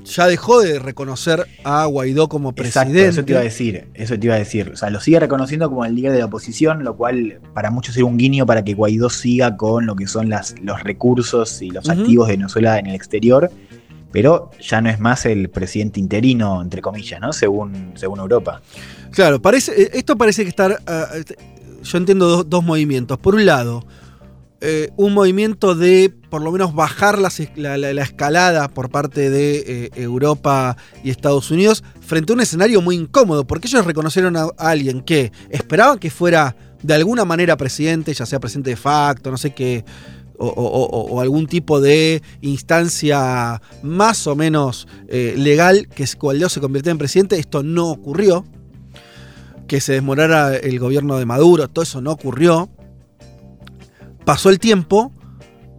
ya 0.05 0.27
dejó 0.27 0.61
de 0.61 0.79
reconocer 0.79 1.47
a 1.65 1.85
Guaidó 1.85 2.29
como 2.29 2.55
presidente. 2.55 3.01
Exacto, 3.01 3.11
eso 3.11 3.25
te 3.25 3.33
iba 3.33 3.41
a 3.41 3.45
decir, 3.45 3.89
eso 3.93 4.19
te 4.19 4.27
iba 4.27 4.35
a 4.35 4.39
decir. 4.39 4.71
O 4.73 4.77
sea, 4.77 4.89
lo 4.89 5.01
sigue 5.01 5.21
reconociendo 5.21 5.69
como 5.69 5.85
el 5.85 5.95
líder 5.95 6.13
de 6.13 6.21
la 6.21 6.25
oposición, 6.25 6.83
lo 6.83 6.97
cual 6.97 7.41
para 7.53 7.71
muchos 7.71 7.95
es 7.97 8.03
un 8.03 8.17
guiño 8.17 8.47
para 8.47 8.65
que 8.65 8.73
Guaidó 8.73 9.11
siga 9.11 9.57
con 9.57 9.85
lo 9.85 9.97
que 9.97 10.07
son 10.07 10.31
las, 10.31 10.55
los 10.63 10.83
recursos 10.83 11.61
y 11.61 11.71
los 11.71 11.91
activos 11.91 12.29
de 12.29 12.37
Venezuela 12.37 12.79
en 12.79 12.87
el 12.87 12.95
exterior 12.95 13.51
pero 14.13 14.51
ya 14.61 14.81
no 14.81 14.89
es 14.89 15.01
más 15.01 15.27
el 15.27 15.51
presidente 15.51 16.01
interino, 16.01 16.63
entre 16.63 16.81
comillas, 16.81 17.21
¿no? 17.21 17.33
Según, 17.33 17.93
según 17.95 18.21
Europa. 18.21 18.63
Claro, 19.11 19.41
parece, 19.41 19.83
eh, 19.83 19.91
esto 19.95 20.17
parece 20.17 20.43
que 20.43 20.49
estar, 20.49 20.81
ah, 20.87 21.09
este, 21.15 21.37
yo 21.83 21.99
entiendo 21.99 22.45
dos, 22.45 22.65
movimientos. 22.65 23.19
Por 23.19 23.35
un 23.35 23.45
lado, 23.47 23.85
eh, 24.61 24.91
un 24.97 25.15
movimiento 25.15 25.75
de 25.75 26.13
por 26.31 26.43
lo 26.43 26.51
menos 26.51 26.75
bajar 26.75 27.19
la, 27.19 27.29
escalada 28.03 28.69
por 28.69 28.91
parte 28.91 29.31
de 29.31 29.65
eh, 29.67 29.91
Europa 29.95 30.77
y 31.05 31.11
Estados 31.11 31.51
Unidos 31.51 31.85
frente 32.01 32.33
a 32.33 32.35
un 32.35 32.41
escenario 32.41 32.81
muy 32.81 32.97
incómodo, 32.97 33.47
porque 33.47 33.69
ellos 33.69 33.85
reconocieron 33.85 34.37
a, 34.37 34.49
alguien 34.59 35.01
que 35.03 35.33
esperaban 35.51 35.99
que 35.99 36.11
fuera 36.11 36.57
de 36.83 36.95
alguna 36.95 37.25
manera 37.25 37.57
presidente, 37.57 38.13
ya 38.15 38.27
sea 38.27 38.41
presidente 38.41 38.71
de 38.71 38.77
facto, 38.77 39.31
no 39.31 39.37
sé 39.37 39.55
qué 39.55 39.85
o, 40.39 41.21
algún 41.21 41.47
tipo 41.47 41.81
de 41.81 42.23
instancia 42.41 43.61
más 43.83 44.27
o 44.27 44.37
menos 44.37 44.87
eh, 45.09 45.35
legal 45.37 45.89
que 45.89 46.07
Guaidó 46.19 46.49
se 46.49 46.61
convirtiera 46.61 46.93
en 46.93 46.99
presidente. 46.99 47.39
Esto 47.39 47.63
no 47.63 47.89
ocurrió. 47.89 48.45
Que 49.67 49.83
se 49.83 49.93
desmorara 49.93 50.57
el 50.57 50.79
gobierno 50.79 51.19
de 51.19 51.27
Maduro, 51.27 51.69
todo 51.69 51.83
eso 51.83 52.01
no 52.01 52.13
ocurrió. 52.13 52.71
Pasó 54.25 54.49
el 54.49 54.59
tiempo 54.59 55.13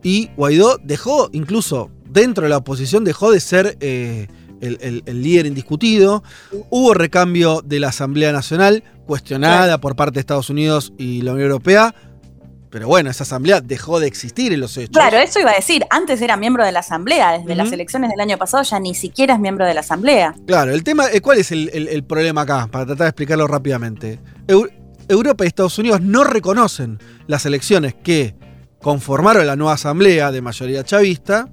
y 0.04 0.30
Guaidó 0.38 0.78
dejó, 0.84 1.30
incluso 1.34 1.90
dentro 2.08 2.44
de 2.44 2.50
la 2.50 2.58
oposición, 2.58 3.04
dejó 3.04 3.32
de 3.32 3.40
ser 3.40 3.78
eh, 3.80 4.28
el, 4.62 5.04
líder 5.24 5.48
indiscutido. 5.48 6.24
Hubo 6.70 6.94
recambio 6.94 7.64
de 7.66 7.80
la 7.80 7.88
Asamblea 7.88 8.32
Nacional, 8.32 8.84
cuestionada 9.08 9.80
por 9.82 9.96
parte 9.96 10.16
de 10.16 10.20
Estados 10.20 10.52
Unidos 10.52 10.94
y 11.00 11.24
la 11.24 11.32
Unión 11.32 11.50
Europea 11.50 11.96
pero 12.70 12.88
bueno, 12.88 13.10
esa 13.10 13.24
asamblea 13.24 13.62
dejó 13.62 14.00
de 14.00 14.08
existir 14.08 14.54
en 14.54 14.60
los 14.60 14.78
hechos. 14.78 14.92
Claro, 14.94 15.18
eso 15.18 15.40
iba 15.40 15.52
a 15.52 15.56
decir. 15.56 15.86
Antes 15.90 16.22
era 16.22 16.38
miembro 16.38 16.64
de 16.64 16.72
la 16.72 16.82
asamblea. 16.82 17.40
Desde 17.40 17.56
las 17.56 17.72
elecciones 17.72 18.12
del 18.12 18.20
año 18.20 18.38
pasado 18.38 18.64
ya 18.64 18.80
ni 18.80 18.94
siquiera 18.94 19.34
es 19.34 19.40
miembro 19.40 19.66
de 19.66 19.74
la 19.74 19.80
asamblea. 19.80 20.36
Claro, 20.46 20.72
el 20.72 20.84
tema, 20.84 21.08
eh, 21.12 21.22
¿cuál 21.22 21.40
es 21.40 21.52
el, 21.52 22.04
problema 22.08 22.42
acá? 22.42 22.68
Para 22.72 22.86
tratar 22.86 23.06
de 23.06 23.10
explicarlo 23.10 23.48
rápidamente. 23.48 24.20
Europa 25.08 25.44
y 25.44 25.48
Estados 25.48 25.80
Unidos 25.80 26.02
no 26.02 26.24
reconocen 26.24 27.00
las 27.26 27.46
elecciones 27.46 27.96
que 27.96 28.36
conformaron 28.80 29.48
la 29.48 29.56
nueva 29.56 29.74
asamblea 29.74 30.32
de 30.32 30.42
mayoría 30.42 30.84
chavista. 30.84 31.50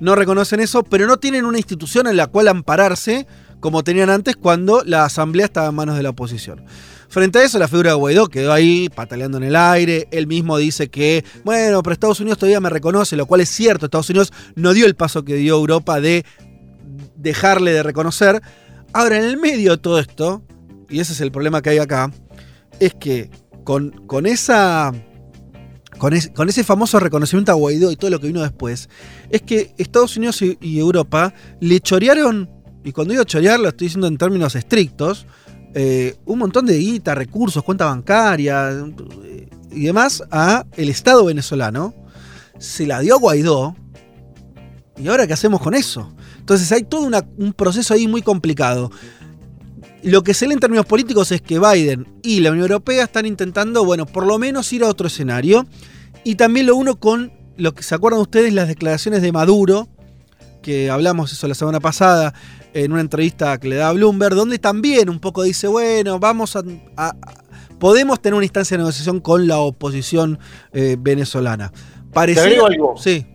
No 0.00 0.14
reconocen 0.14 0.60
eso, 0.60 0.82
pero 0.82 1.06
no 1.06 1.16
tienen 1.16 1.46
una 1.46 1.58
institución 1.58 2.06
en 2.06 2.16
la 2.16 2.26
cual 2.26 2.48
ampararse 2.48 3.26
como 3.60 3.84
tenían 3.84 4.10
antes 4.10 4.36
cuando 4.36 4.82
la 4.84 5.04
asamblea 5.04 5.46
estaba 5.46 5.68
en 5.68 5.74
manos 5.74 5.96
de 5.96 6.02
la 6.02 6.10
oposición. 6.10 6.64
Frente 7.08 7.38
a 7.38 7.44
eso, 7.44 7.58
la 7.58 7.68
figura 7.68 7.90
de 7.90 7.96
Guaidó 7.96 8.28
quedó 8.28 8.52
ahí 8.52 8.90
pataleando 8.94 9.38
en 9.38 9.44
el 9.44 9.56
aire. 9.56 10.08
Él 10.10 10.26
mismo 10.26 10.58
dice 10.58 10.88
que, 10.88 11.24
bueno, 11.42 11.82
pero 11.82 11.94
Estados 11.94 12.20
Unidos 12.20 12.38
todavía 12.38 12.60
me 12.60 12.68
reconoce, 12.68 13.16
lo 13.16 13.24
cual 13.24 13.40
es 13.40 13.48
cierto. 13.48 13.86
Estados 13.86 14.10
Unidos 14.10 14.32
no 14.56 14.74
dio 14.74 14.84
el 14.84 14.94
paso 14.94 15.24
que 15.24 15.36
dio 15.36 15.56
Europa 15.56 16.00
de 16.00 16.26
dejarle 17.16 17.72
de 17.72 17.82
reconocer. 17.82 18.42
Ahora, 18.92 19.18
en 19.18 19.24
el 19.24 19.38
medio 19.38 19.72
de 19.72 19.78
todo 19.78 19.98
esto, 19.98 20.42
y 20.90 21.00
ese 21.00 21.14
es 21.14 21.20
el 21.22 21.32
problema 21.32 21.62
que 21.62 21.70
hay 21.70 21.78
acá, 21.78 22.10
es 22.78 22.94
que 22.94 23.30
con, 23.64 23.90
con 24.06 24.26
esa. 24.26 24.92
Con, 25.98 26.12
ese 26.14 26.62
famoso 26.62 27.00
reconocimiento 27.00 27.50
a 27.50 27.56
Guaidó 27.56 27.90
y 27.90 27.96
todo 27.96 28.08
lo 28.10 28.20
que 28.20 28.28
vino 28.28 28.40
después, 28.40 28.88
es 29.30 29.42
que 29.42 29.74
Estados 29.78 30.16
Unidos 30.16 30.40
y, 30.42 30.56
y 30.60 30.78
Europa 30.78 31.34
le 31.58 31.80
chorearon, 31.80 32.48
y 32.84 32.92
cuando 32.92 33.12
digo 33.12 33.24
chorear 33.24 33.60
lo 33.60 33.68
estoy 33.68 33.86
diciendo 33.86 34.06
en 34.06 34.16
términos 34.16 34.54
estrictos, 34.54 35.26
eh, 35.74 36.16
un 36.24 36.38
montón 36.38 36.66
de 36.66 36.78
guita, 36.78 37.14
recursos, 37.14 37.62
cuenta 37.62 37.84
bancaria 37.84 38.70
eh, 39.24 39.48
y 39.70 39.84
demás 39.84 40.22
a 40.30 40.64
el 40.76 40.88
Estado 40.88 41.24
venezolano. 41.24 41.94
Se 42.58 42.86
la 42.86 43.00
dio 43.00 43.18
Guaidó. 43.18 43.76
¿Y 44.96 45.06
ahora 45.08 45.26
qué 45.26 45.34
hacemos 45.34 45.60
con 45.60 45.74
eso? 45.74 46.12
Entonces 46.38 46.72
hay 46.72 46.82
todo 46.82 47.08
un 47.36 47.52
proceso 47.52 47.94
ahí 47.94 48.08
muy 48.08 48.22
complicado. 48.22 48.90
Lo 50.02 50.22
que 50.22 50.34
se 50.34 50.46
lee 50.46 50.54
en 50.54 50.60
términos 50.60 50.86
políticos 50.86 51.30
es 51.30 51.42
que 51.42 51.58
Biden 51.58 52.08
y 52.22 52.40
la 52.40 52.50
Unión 52.50 52.64
Europea 52.64 53.04
están 53.04 53.26
intentando, 53.26 53.84
bueno, 53.84 54.06
por 54.06 54.26
lo 54.26 54.38
menos 54.38 54.72
ir 54.72 54.82
a 54.82 54.88
otro 54.88 55.06
escenario. 55.06 55.66
Y 56.24 56.36
también 56.36 56.66
lo 56.66 56.76
uno 56.76 56.98
con 56.98 57.32
lo 57.56 57.74
que 57.74 57.82
se 57.82 57.94
acuerdan 57.94 58.20
ustedes, 58.20 58.52
las 58.52 58.68
declaraciones 58.68 59.22
de 59.22 59.30
Maduro, 59.30 59.88
que 60.62 60.90
hablamos 60.90 61.32
eso 61.32 61.48
la 61.48 61.54
semana 61.54 61.80
pasada, 61.80 62.34
en 62.74 62.92
una 62.92 63.00
entrevista 63.00 63.58
que 63.58 63.68
le 63.68 63.76
da 63.76 63.88
a 63.88 63.92
Bloomberg, 63.92 64.34
donde 64.34 64.58
también 64.58 65.08
un 65.08 65.20
poco 65.20 65.42
dice, 65.42 65.68
bueno, 65.68 66.18
vamos 66.18 66.56
a, 66.56 66.62
podemos 67.78 68.20
tener 68.20 68.34
una 68.34 68.44
instancia 68.44 68.76
de 68.76 68.82
negociación 68.82 69.20
con 69.20 69.46
la 69.46 69.58
oposición 69.58 70.38
eh, 70.72 70.96
venezolana. 70.98 71.72
¿Te 72.12 72.58
algo? 72.60 72.96
Sí. 72.96 73.26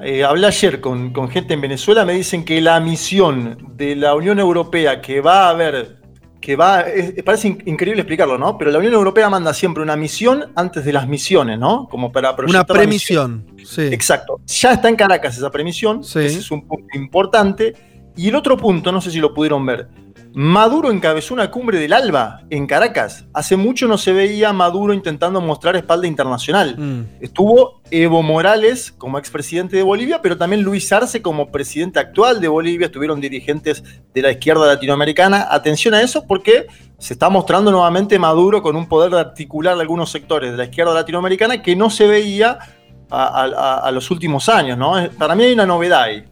Eh, 0.00 0.22
hablé 0.22 0.46
ayer 0.46 0.80
con, 0.80 1.12
gente 1.28 1.54
en 1.54 1.60
Venezuela, 1.60 2.04
me 2.04 2.12
dicen 2.12 2.44
que 2.44 2.60
la 2.60 2.78
misión 2.78 3.74
de 3.76 3.96
la 3.96 4.14
Unión 4.14 4.38
Europea 4.38 5.00
que 5.00 5.20
va 5.20 5.46
a 5.46 5.50
haber, 5.50 5.97
que 6.40 6.56
va, 6.56 6.84
parece 7.24 7.48
increíble 7.66 8.02
explicarlo, 8.02 8.38
¿no? 8.38 8.56
Pero 8.56 8.70
la 8.70 8.78
Unión 8.78 8.94
Europea 8.94 9.28
manda 9.28 9.52
siempre 9.52 9.82
una 9.82 9.96
misión 9.96 10.52
antes 10.54 10.84
de 10.84 10.92
las 10.92 11.08
misiones, 11.08 11.58
¿no? 11.58 11.88
Como 11.88 12.12
para 12.12 12.34
Una 12.46 12.64
premisión, 12.64 13.44
sí. 13.64 13.82
Exacto. 13.82 14.40
Ya 14.46 14.72
está 14.72 14.88
en 14.88 14.96
Caracas 14.96 15.36
esa 15.36 15.50
premisión, 15.50 16.00
ese 16.00 16.26
es 16.26 16.50
un 16.50 16.66
punto 16.66 16.96
importante. 16.96 17.74
Y 18.16 18.28
el 18.28 18.34
otro 18.34 18.56
punto, 18.56 18.90
no 18.90 19.00
sé 19.00 19.10
si 19.10 19.20
lo 19.20 19.32
pudieron 19.32 19.64
ver, 19.64 19.88
Maduro 20.34 20.90
encabezó 20.90 21.34
una 21.34 21.50
cumbre 21.50 21.78
del 21.78 21.92
ALBA 21.92 22.42
en 22.50 22.66
Caracas. 22.66 23.24
Hace 23.32 23.56
mucho 23.56 23.88
no 23.88 23.98
se 23.98 24.12
veía 24.12 24.52
Maduro 24.52 24.92
intentando 24.92 25.40
mostrar 25.40 25.74
espalda 25.76 26.06
internacional. 26.06 26.76
Mm. 26.78 27.04
Estuvo 27.20 27.80
Evo 27.90 28.22
Morales 28.22 28.92
como 28.92 29.18
expresidente 29.18 29.76
de 29.76 29.82
Bolivia, 29.82 30.20
pero 30.22 30.36
también 30.36 30.62
Luis 30.62 30.92
Arce 30.92 31.22
como 31.22 31.50
presidente 31.50 31.98
actual 31.98 32.40
de 32.40 32.48
Bolivia. 32.48 32.86
Estuvieron 32.86 33.20
dirigentes 33.20 33.82
de 34.12 34.22
la 34.22 34.30
izquierda 34.30 34.66
latinoamericana. 34.66 35.48
Atención 35.50 35.94
a 35.94 36.02
eso 36.02 36.26
porque 36.26 36.66
se 36.98 37.14
está 37.14 37.28
mostrando 37.30 37.70
nuevamente 37.70 38.18
Maduro 38.18 38.62
con 38.62 38.76
un 38.76 38.86
poder 38.86 39.10
de 39.10 39.20
articular 39.20 39.78
algunos 39.78 40.10
sectores 40.10 40.52
de 40.52 40.56
la 40.56 40.64
izquierda 40.64 40.94
latinoamericana 40.94 41.62
que 41.62 41.74
no 41.74 41.90
se 41.90 42.06
veía 42.06 42.58
a, 43.10 43.90
los 43.92 44.10
últimos 44.10 44.48
años. 44.48 44.76
¿no? 44.76 44.94
Para 45.18 45.34
mí 45.34 45.44
hay 45.44 45.52
una 45.52 45.66
novedad 45.66 46.02
ahí. 46.02 46.24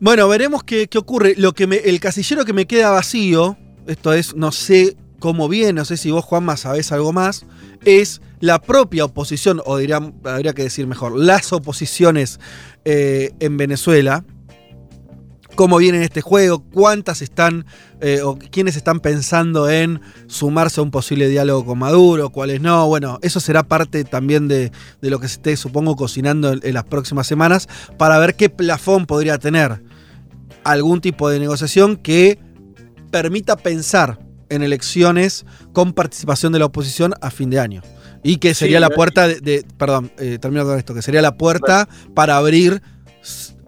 Bueno, 0.00 0.26
veremos 0.28 0.64
qué, 0.64 0.88
ocurre. 0.96 1.34
Lo 1.36 1.52
que 1.52 1.64
el 1.64 2.00
casillero 2.00 2.46
que 2.46 2.54
me 2.54 2.66
queda 2.66 2.88
vacío, 2.88 3.58
esto 3.86 4.14
es, 4.14 4.34
no 4.34 4.50
sé 4.50 4.96
cómo 5.18 5.46
viene, 5.46 5.74
no 5.74 5.84
sé 5.84 5.98
si 5.98 6.10
vos, 6.10 6.24
Juanma, 6.24 6.56
sabés 6.56 6.90
algo 6.90 7.12
más, 7.12 7.44
es 7.84 8.22
la 8.40 8.62
propia 8.62 9.04
oposición, 9.04 9.60
o 9.66 9.76
diría, 9.76 10.00
habría 10.24 10.54
que 10.54 10.62
decir 10.62 10.86
mejor, 10.86 11.18
las 11.18 11.52
oposiciones 11.52 12.40
eh, 12.86 13.32
en 13.40 13.58
Venezuela, 13.58 14.24
cómo 15.54 15.76
viene 15.76 16.02
este 16.02 16.22
juego, 16.22 16.60
cuántas 16.72 17.20
están 17.20 17.66
eh, 18.00 18.22
o 18.22 18.38
quiénes 18.38 18.76
están 18.76 19.00
pensando 19.00 19.68
en 19.68 20.00
sumarse 20.26 20.80
a 20.80 20.82
un 20.82 20.90
posible 20.90 21.28
diálogo 21.28 21.66
con 21.66 21.78
Maduro, 21.78 22.30
cuáles 22.30 22.62
no. 22.62 22.86
Bueno, 22.86 23.18
eso 23.20 23.40
será 23.40 23.64
parte 23.64 24.04
también 24.04 24.48
de, 24.48 24.72
lo 25.02 25.20
que 25.20 25.28
se 25.28 25.34
esté, 25.34 25.58
supongo, 25.58 25.96
cocinando 25.96 26.54
en, 26.54 26.72
las 26.72 26.84
próximas 26.84 27.26
semanas 27.26 27.68
para 27.98 28.18
ver 28.18 28.36
qué 28.36 28.48
plafón 28.48 29.04
podría 29.04 29.36
tener 29.36 29.82
algún 30.64 31.00
tipo 31.00 31.28
de 31.28 31.38
negociación 31.38 31.96
que 31.96 32.38
permita 33.10 33.56
pensar 33.56 34.18
en 34.48 34.62
elecciones 34.62 35.46
con 35.72 35.92
participación 35.92 36.52
de 36.52 36.58
la 36.58 36.66
oposición 36.66 37.14
a 37.20 37.30
fin 37.30 37.50
de 37.50 37.60
año. 37.60 37.82
Y 38.22 38.36
que 38.36 38.54
sería 38.54 38.80
la 38.80 38.90
puerta 38.90 39.28
de, 39.28 39.64
perdón, 39.78 40.12
eh, 40.18 40.38
termino 40.38 40.64
con 40.64 40.76
esto, 40.78 40.92
que 40.92 41.00
sería 41.00 41.22
la 41.22 41.36
puerta 41.36 41.88
para 42.14 42.36
abrir 42.36 42.82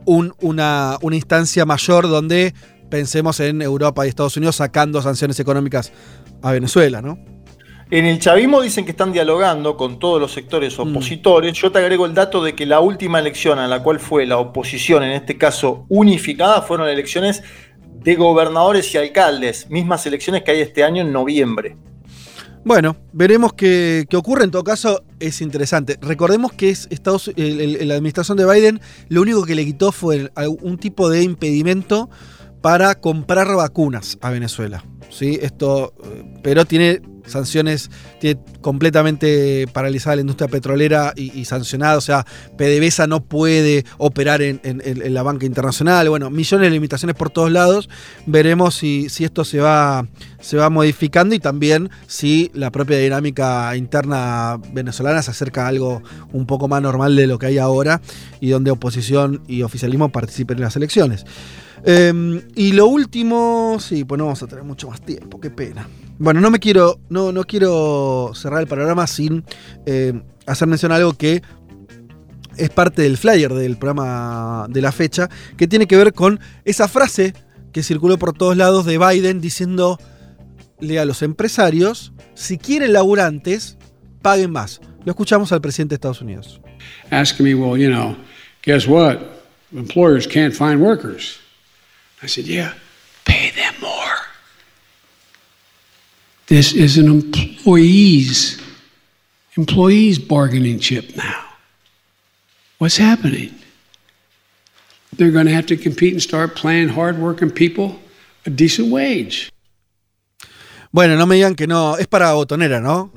una, 0.05 0.99
una 1.01 1.17
instancia 1.17 1.65
mayor 1.65 2.09
donde 2.09 2.53
pensemos 2.91 3.41
en 3.41 3.63
Europa 3.63 4.05
y 4.05 4.11
Estados 4.11 4.37
Unidos 4.37 4.57
sacando 4.57 5.01
sanciones 5.01 5.41
económicas 5.41 5.93
a 6.43 6.53
Venezuela, 6.53 7.01
¿no? 7.01 7.19
En 7.93 8.07
el 8.07 8.19
chavismo 8.19 8.63
dicen 8.63 8.87
que 8.87 8.93
están 8.93 9.13
dialogando 9.13 9.77
con 9.77 9.99
todos 9.99 10.19
los 10.19 10.33
sectores 10.33 10.79
mm. 10.79 10.81
opositores. 10.81 11.53
Yo 11.53 11.71
te 11.71 11.79
agrego 11.79 12.07
el 12.07 12.15
dato 12.15 12.43
de 12.43 12.55
que 12.55 12.65
la 12.65 12.81
última 12.81 13.19
elección 13.19 13.59
a 13.59 13.69
la 13.69 13.83
cual 13.83 14.01
fue 14.01 14.25
la 14.25 14.39
oposición, 14.39 15.03
en 15.03 15.11
este 15.11 15.37
caso 15.37 15.85
unificada, 15.91 16.63
fueron 16.63 16.89
elecciones 16.89 17.43
de 18.03 18.15
gobernadores 18.15 18.95
y 18.95 18.97
alcaldes, 18.97 19.69
mismas 19.69 20.07
elecciones 20.07 20.43
que 20.43 20.53
hay 20.53 20.61
este 20.63 20.83
año 20.83 21.03
en 21.03 21.13
noviembre. 21.13 21.77
Bueno, 22.65 22.97
veremos 23.13 23.53
qué, 23.53 24.07
ocurre. 24.15 24.45
En 24.45 24.51
todo 24.51 24.65
caso, 24.65 25.05
es 25.21 25.43
interesante. 25.43 25.99
Recordemos 26.01 26.55
que 26.55 26.71
es 26.71 26.89
Estados, 26.91 27.31
la 27.37 27.95
administración 27.95 28.39
de 28.39 28.51
Biden 28.51 28.81
lo 29.11 29.21
único 29.21 29.45
que 29.45 29.55
le 29.55 29.67
quitó 29.67 29.93
fue 29.93 30.31
un 30.63 30.79
tipo 30.79 31.11
de 31.11 31.25
impedimento 31.25 32.09
para 32.63 32.95
comprar 32.95 33.55
vacunas 33.55 34.17
a 34.23 34.31
Venezuela. 34.31 34.83
¿sí? 35.11 35.39
Esto, 35.43 35.93
eh, 36.03 36.25
pero 36.43 36.65
tiene 36.65 37.03
sanciones, 37.27 37.91
tiene 38.21 38.41
completamente 38.61 39.67
paralizada 39.73 40.17
la 40.17 40.23
industria 40.23 40.49
petrolera 40.49 41.13
y, 41.17 41.45
sancionada, 41.45 41.97
o 41.97 42.01
sea, 42.01 42.27
PDVSA 42.57 43.07
no 43.07 43.25
puede 43.25 43.85
operar 43.99 44.43
en, 44.43 44.61
la 45.15 45.23
banca 45.23 45.47
internacional, 45.47 46.09
bueno, 46.09 46.31
millones 46.31 46.67
de 46.67 46.71
limitaciones 46.71 47.17
por 47.17 47.31
todos 47.31 47.51
lados, 47.51 47.89
veremos 48.27 48.75
si, 48.75 49.07
esto 49.21 49.45
se 49.45 49.61
va 49.61 50.07
modificando 50.71 51.35
y 51.35 51.39
también 51.39 51.91
si 52.07 52.51
la 52.55 52.71
propia 52.71 52.99
dinámica 52.99 53.77
interna 53.77 54.59
venezolana 54.73 55.23
se 55.23 55.31
acerca 55.31 55.65
a 55.65 55.69
algo 55.69 56.03
un 56.33 56.47
poco 56.47 56.69
más 56.69 56.83
normal 56.83 57.17
de 57.17 57.27
lo 57.27 57.39
que 57.39 57.47
hay 57.47 57.59
ahora 57.59 58.01
y 58.41 58.51
donde 58.51 58.71
oposición 58.71 59.43
y 59.47 59.63
oficialismo 59.63 60.11
participen 60.11 60.59
en 60.59 60.65
las 60.65 60.77
elecciones. 60.77 61.25
Em, 61.85 62.43
y 62.55 62.73
lo 62.73 62.87
último, 62.87 63.79
sí, 63.81 64.05
pues 64.05 64.19
no 64.19 64.25
vamos 64.27 64.43
a 64.43 64.47
tener 64.47 64.65
mucho 64.65 64.89
más 64.89 65.01
tiempo, 65.01 65.41
qué 65.41 65.51
pena. 65.51 65.89
Bueno, 66.19 66.41
no 66.41 66.51
me 66.51 66.61
quiero, 66.61 67.01
no, 67.09 67.33
no 67.33 67.45
quiero 67.45 68.33
cerrar 68.35 68.61
el 68.61 68.69
panorama 68.69 69.07
sin 69.07 69.45
em, 69.87 70.23
hacer 70.47 70.69
mención 70.69 70.93
a 70.93 70.97
algo 70.97 71.15
que 71.15 71.43
es 72.57 72.71
parte 72.71 73.03
del 73.03 73.17
flyer 73.17 73.53
del 73.53 73.77
programa 73.79 74.67
de 74.69 74.81
la 74.81 74.93
fecha, 74.93 75.29
que 75.57 75.67
tiene 75.67 75.87
que 75.87 75.97
ver 75.97 76.13
con 76.13 76.39
esa 76.65 76.87
frase 76.87 77.35
que 77.73 77.83
circuló 77.83 78.19
por 78.19 78.35
todos 78.35 78.57
lados 78.57 78.85
de 78.85 78.99
Biden 78.99 79.41
diciendo 79.41 79.99
a 80.99 81.05
los 81.05 81.23
empresarios, 81.23 82.13
si 82.35 82.59
quieren 82.59 82.93
laburantes, 82.93 83.79
paguen 84.21 84.51
más. 84.51 84.81
Lo 85.05 85.13
escuchamos 85.13 85.53
al 85.53 85.61
presidente 85.61 85.93
de 85.93 85.97
Estados 85.97 86.21
Unidos. 86.21 86.61
Ask 87.11 87.41
me, 87.41 87.55
well, 87.55 87.81
you 87.81 87.89
know, 87.89 88.17
guess 88.63 88.87
what? 88.87 89.19
Employers 89.73 90.27
can't 90.27 90.55
find 90.55 90.81
workers. 90.81 91.42
I 92.23 92.27
said, 92.27 92.47
Yeah, 92.47 92.75
pay 93.25 93.51
them 93.51 93.75
more. 93.81 94.17
This 96.47 96.73
is 96.73 96.99
an 96.99 97.09
employees 97.09 98.61
employees 99.57 100.19
bargaining 100.19 100.79
chip 100.79 101.17
now. 101.17 101.45
What's 102.79 102.97
happening? 102.97 103.55
They're 105.13 105.31
going 105.31 105.47
to 105.47 105.53
have 105.53 105.67
to 105.67 105.77
compete 105.77 106.15
and 106.15 106.23
start 106.23 106.57
paying 106.57 106.89
hardworking 106.89 107.51
people 107.51 107.99
a 108.47 108.51
decent 108.51 108.91
wage. 108.91 109.51
Bueno, 110.91 111.17
no 111.17 111.27
me 111.27 111.37
digan 111.37 111.55
que 111.57 111.67
no, 111.67 111.97
es 111.97 112.07
para 112.07 112.33
botonera, 112.35 112.81
¿no? 112.81 113.11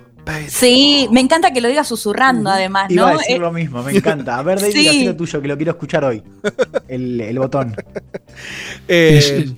Sí, 0.47 1.07
me 1.11 1.19
encanta 1.19 1.51
que 1.51 1.61
lo 1.61 1.67
diga 1.67 1.83
susurrando, 1.83 2.49
además, 2.49 2.89
¿no? 2.89 2.93
Iba 2.95 3.09
a 3.09 3.17
decir 3.17 3.35
eh, 3.35 3.39
lo 3.39 3.51
mismo, 3.51 3.83
me 3.83 3.95
encanta. 3.95 4.37
A 4.37 4.43
ver, 4.43 4.59
David, 4.59 4.73
sí. 4.73 5.05
lo 5.05 5.15
tuyo, 5.15 5.41
que 5.41 5.47
lo 5.47 5.55
quiero 5.55 5.71
escuchar 5.71 6.03
hoy. 6.03 6.23
El, 6.87 7.21
el 7.21 7.39
botón. 7.39 7.75
Eh, 8.87 9.55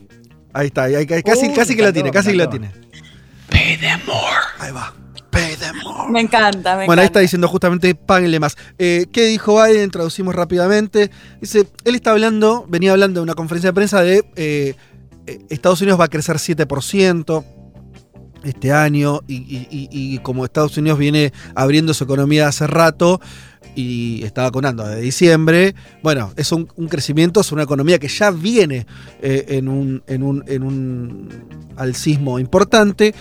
ahí 0.53 0.67
está, 0.67 0.87
casi, 1.23 1.51
casi 1.51 1.75
que 1.75 1.81
lo 1.81 1.91
tiene, 1.91 2.11
casi 2.11 2.31
que 2.31 2.37
lo 2.37 2.47
tiene. 2.47 2.71
Pay 3.49 3.77
them 3.77 3.99
more. 4.05 4.21
Ahí 4.59 4.71
va. 4.71 4.93
Pay 5.31 5.55
them 5.55 5.75
more. 5.83 6.11
Me 6.11 6.21
encanta, 6.21 6.77
me 6.77 6.85
Bueno, 6.85 7.01
ahí 7.01 7.07
está 7.07 7.19
diciendo 7.19 7.47
justamente 7.47 7.95
páguenle 7.95 8.39
más. 8.39 8.55
Eh, 8.77 9.07
¿Qué 9.11 9.25
dijo 9.25 9.61
Biden? 9.61 9.89
Traducimos 9.89 10.35
rápidamente. 10.35 11.09
Dice, 11.41 11.67
él 11.85 11.95
está 11.95 12.11
hablando, 12.11 12.65
venía 12.69 12.91
hablando 12.91 13.19
de 13.19 13.23
una 13.23 13.33
conferencia 13.33 13.71
de 13.71 13.73
prensa 13.73 14.01
de 14.01 14.75
Estados 15.49 15.81
Unidos 15.81 15.99
va 15.99 16.05
a 16.05 16.09
crecer 16.09 16.37
7% 16.37 17.43
este 18.47 18.71
año 18.71 19.21
y, 19.27 20.17
como 20.19 20.45
Estados 20.45 20.77
Unidos 20.77 20.99
viene 20.99 21.33
abriendo 21.55 21.93
su 21.93 22.03
economía 22.03 22.47
hace 22.47 22.67
rato 22.67 23.19
y 23.75 24.23
está 24.23 24.43
vacunando 24.43 24.85
de 24.87 25.01
diciembre, 25.01 25.75
bueno, 26.01 26.33
es 26.35 26.51
un, 26.51 26.65
crecimiento, 26.89 27.41
es 27.41 27.51
una 27.51 27.63
economía 27.63 27.99
que 27.99 28.07
ya 28.07 28.31
viene 28.31 28.87
eh, 29.21 29.45
en, 29.49 29.67
un, 29.67 30.03
en, 30.07 30.23
un, 30.23 30.43
en 30.47 30.63
un 30.63 31.29
alcismo 31.75 32.39
importante. 32.39 33.13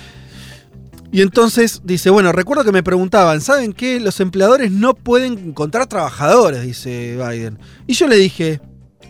Y 1.12 1.22
entonces 1.22 1.80
dice, 1.84 2.10
bueno, 2.10 2.32
recuerdo 2.32 2.64
que 2.64 2.72
me 2.72 2.82
preguntaban, 2.82 3.40
¿saben 3.40 3.72
qué? 3.72 4.00
Los 4.00 4.20
empleadores 4.20 4.70
no 4.72 4.94
pueden 4.94 5.38
encontrar 5.38 5.86
trabajadores, 5.86 6.62
dice 6.62 7.16
Biden. 7.16 7.58
Y 7.86 7.94
yo 7.94 8.06
le 8.06 8.16
dije, 8.16 8.60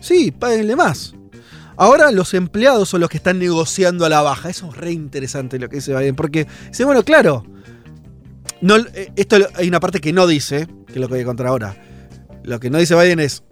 sí, 0.00 0.30
páguenle 0.30 0.76
más. 0.76 1.15
Ahora 1.76 2.10
los 2.10 2.32
empleados 2.34 2.88
son 2.88 3.00
los 3.00 3.10
que 3.10 3.18
están 3.18 3.38
negociando 3.38 4.06
a 4.06 4.08
la 4.08 4.22
baja. 4.22 4.48
Eso 4.48 4.68
es 4.70 4.76
re 4.76 4.92
interesante 4.92 5.58
lo 5.58 5.68
que 5.68 5.76
dice 5.76 5.94
Biden. 5.94 6.16
Porque 6.16 6.46
dice, 6.68 6.84
bueno, 6.84 7.02
claro. 7.02 7.44
No, 8.62 8.76
eh, 8.76 9.12
esto 9.16 9.36
hay 9.54 9.68
una 9.68 9.80
parte 9.80 10.00
que 10.00 10.12
no 10.12 10.26
dice, 10.26 10.66
que 10.86 10.94
es 10.94 10.98
lo 10.98 11.08
que 11.08 11.14
voy 11.14 11.22
a 11.22 11.26
contar 11.26 11.46
ahora. 11.48 11.76
Lo 12.44 12.58
que 12.60 12.70
no 12.70 12.78
dice 12.78 12.94
Biden 12.94 13.20
es. 13.20 13.42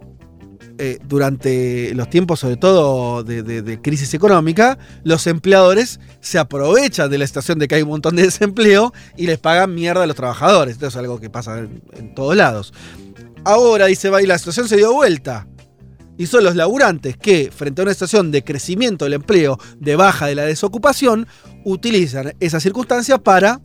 Eh, 0.77 0.99
durante 1.07 1.95
los 1.95 2.09
tiempos, 2.09 2.41
sobre 2.41 2.57
todo 2.57 3.23
de, 3.23 3.79
crisis 3.81 4.13
económica, 4.13 4.77
los 5.05 5.25
empleadores 5.25 6.01
se 6.19 6.37
aprovechan 6.37 7.09
de 7.09 7.17
la 7.17 7.25
situación 7.25 7.59
de 7.59 7.69
que 7.69 7.75
hay 7.75 7.83
un 7.83 7.87
montón 7.87 8.17
de 8.17 8.23
desempleo 8.23 8.91
y 9.15 9.25
les 9.25 9.39
pagan 9.39 9.73
mierda 9.73 10.03
a 10.03 10.05
los 10.05 10.17
trabajadores. 10.17 10.73
Esto 10.73 10.87
es 10.87 10.95
algo 10.97 11.21
que 11.21 11.29
pasa 11.29 11.59
en, 11.59 11.81
en 11.93 12.13
todos 12.13 12.35
lados. 12.35 12.73
Ahora, 13.45 13.85
dice 13.85 14.09
Biden, 14.09 14.27
la 14.27 14.37
situación 14.37 14.67
se 14.67 14.75
dio 14.75 14.91
vuelta 14.91 15.47
y 16.17 16.27
son 16.27 16.43
los 16.43 16.55
laburantes 16.55 17.17
que, 17.17 17.51
frente 17.55 17.81
a 17.81 17.83
una 17.83 17.93
situación 17.93 18.31
de 18.31 18.43
crecimiento 18.43 19.05
del 19.05 19.13
empleo, 19.13 19.59
de 19.79 19.95
baja 19.95 20.27
de 20.27 20.35
la 20.35 20.43
desocupación, 20.43 21.27
utilizan 21.63 22.33
esa 22.39 22.59
circunstancia 22.59 23.17
para 23.17 23.61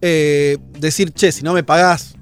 eh, 0.00 0.58
decir, 0.78 1.12
che, 1.12 1.30
si 1.30 1.42
no 1.42 1.52
me 1.52 1.62
pagás 1.62 2.14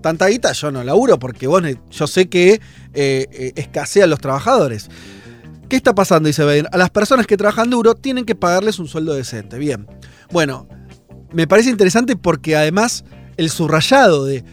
tanta 0.00 0.26
guita, 0.26 0.52
yo 0.52 0.70
no 0.70 0.82
laburo 0.82 1.18
porque 1.18 1.46
vos, 1.46 1.62
yo 1.90 2.06
sé 2.06 2.28
que 2.28 2.54
eh, 2.54 2.60
eh, 2.94 3.52
escasean 3.56 4.10
los 4.10 4.20
trabajadores. 4.20 4.88
¿Qué 5.68 5.76
está 5.76 5.94
pasando? 5.94 6.28
Dice 6.28 6.44
Biden. 6.44 6.66
A 6.72 6.78
las 6.78 6.90
personas 6.90 7.26
que 7.26 7.36
trabajan 7.36 7.68
duro 7.68 7.94
tienen 7.94 8.24
que 8.24 8.34
pagarles 8.34 8.78
un 8.78 8.88
sueldo 8.88 9.12
decente. 9.12 9.58
Bien. 9.58 9.86
Bueno, 10.32 10.66
me 11.32 11.46
parece 11.46 11.68
interesante 11.70 12.16
porque 12.16 12.56
además 12.56 13.04
el 13.36 13.50
subrayado 13.50 14.24
de 14.24 14.44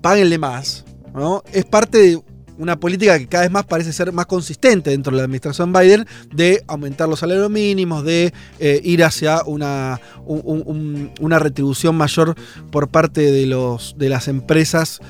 páguenle 0.00 0.38
más, 0.38 0.84
¿no? 1.14 1.42
Es 1.52 1.66
parte 1.66 1.98
de 1.98 2.22
una 2.58 2.78
política 2.78 3.18
que 3.18 3.26
cada 3.26 3.44
vez 3.44 3.50
más 3.50 3.64
parece 3.64 3.92
ser 3.92 4.12
más 4.12 4.26
consistente 4.26 4.90
dentro 4.90 5.10
de 5.12 5.18
la 5.18 5.24
administración 5.24 5.72
Biden 5.72 6.06
de 6.34 6.62
aumentar 6.66 7.08
los 7.08 7.20
salarios 7.20 7.50
mínimos, 7.50 8.04
de 8.04 8.32
eh, 8.58 8.80
ir 8.84 9.04
hacia 9.04 9.42
una, 9.44 10.00
una 10.26 11.38
retribución 11.38 11.96
mayor 11.96 12.34
por 12.70 12.88
parte 12.88 13.32
de, 13.32 13.46
los, 13.46 13.94
de 13.98 14.08
las 14.08 14.28
empresas 14.28 15.00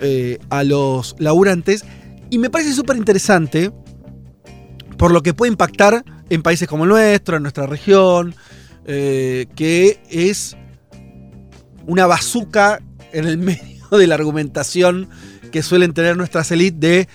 eh, 0.00 0.38
a 0.50 0.64
los 0.64 1.16
laburantes. 1.18 1.84
Y 2.30 2.38
me 2.38 2.50
parece 2.50 2.72
súper 2.72 2.96
interesante 2.96 3.70
por 4.96 5.12
lo 5.12 5.22
que 5.22 5.34
puede 5.34 5.52
impactar 5.52 6.04
en 6.30 6.42
países 6.42 6.68
como 6.68 6.84
el 6.84 6.90
nuestro, 6.90 7.36
en 7.36 7.42
nuestra 7.42 7.66
región, 7.66 8.34
eh, 8.86 9.46
que 9.54 10.00
es 10.10 10.56
una 11.86 12.06
bazuca 12.06 12.80
en 13.12 13.26
el 13.26 13.38
medio 13.38 13.88
de 13.90 14.06
la 14.06 14.14
argumentación 14.16 15.08
que 15.56 15.62
suelen 15.62 15.94
tener 15.94 16.18
nuestras 16.18 16.50
élites 16.50 16.78
de 16.78 17.08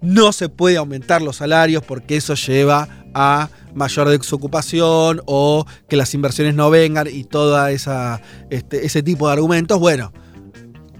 no 0.00 0.32
se 0.32 0.48
puede 0.48 0.78
aumentar 0.78 1.20
los 1.20 1.36
salarios 1.36 1.84
porque 1.84 2.16
eso 2.16 2.32
lleva 2.32 2.88
a 3.12 3.50
mayor 3.74 4.08
desocupación 4.08 5.20
o 5.26 5.66
que 5.90 5.96
las 5.96 6.14
inversiones 6.14 6.54
no 6.54 6.70
vengan 6.70 7.06
y 7.06 7.24
todo 7.24 7.66
este, 7.66 8.16
ese 8.50 9.02
tipo 9.02 9.26
de 9.26 9.34
argumentos, 9.34 9.78
bueno, 9.78 10.10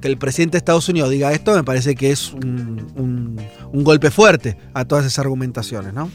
que 0.02 0.08
el 0.08 0.18
presidente 0.18 0.56
de 0.56 0.58
Estados 0.58 0.86
Unidos 0.90 1.08
diga 1.08 1.32
esto 1.32 1.54
me 1.54 1.64
parece 1.64 1.94
que 1.94 2.10
es 2.10 2.34
un, 2.34 3.38
golpe 3.72 4.10
fuerte 4.10 4.58
a 4.74 4.84
todas 4.84 5.06
esas 5.06 5.20
argumentaciones, 5.20 5.94
¿no? 5.94 6.10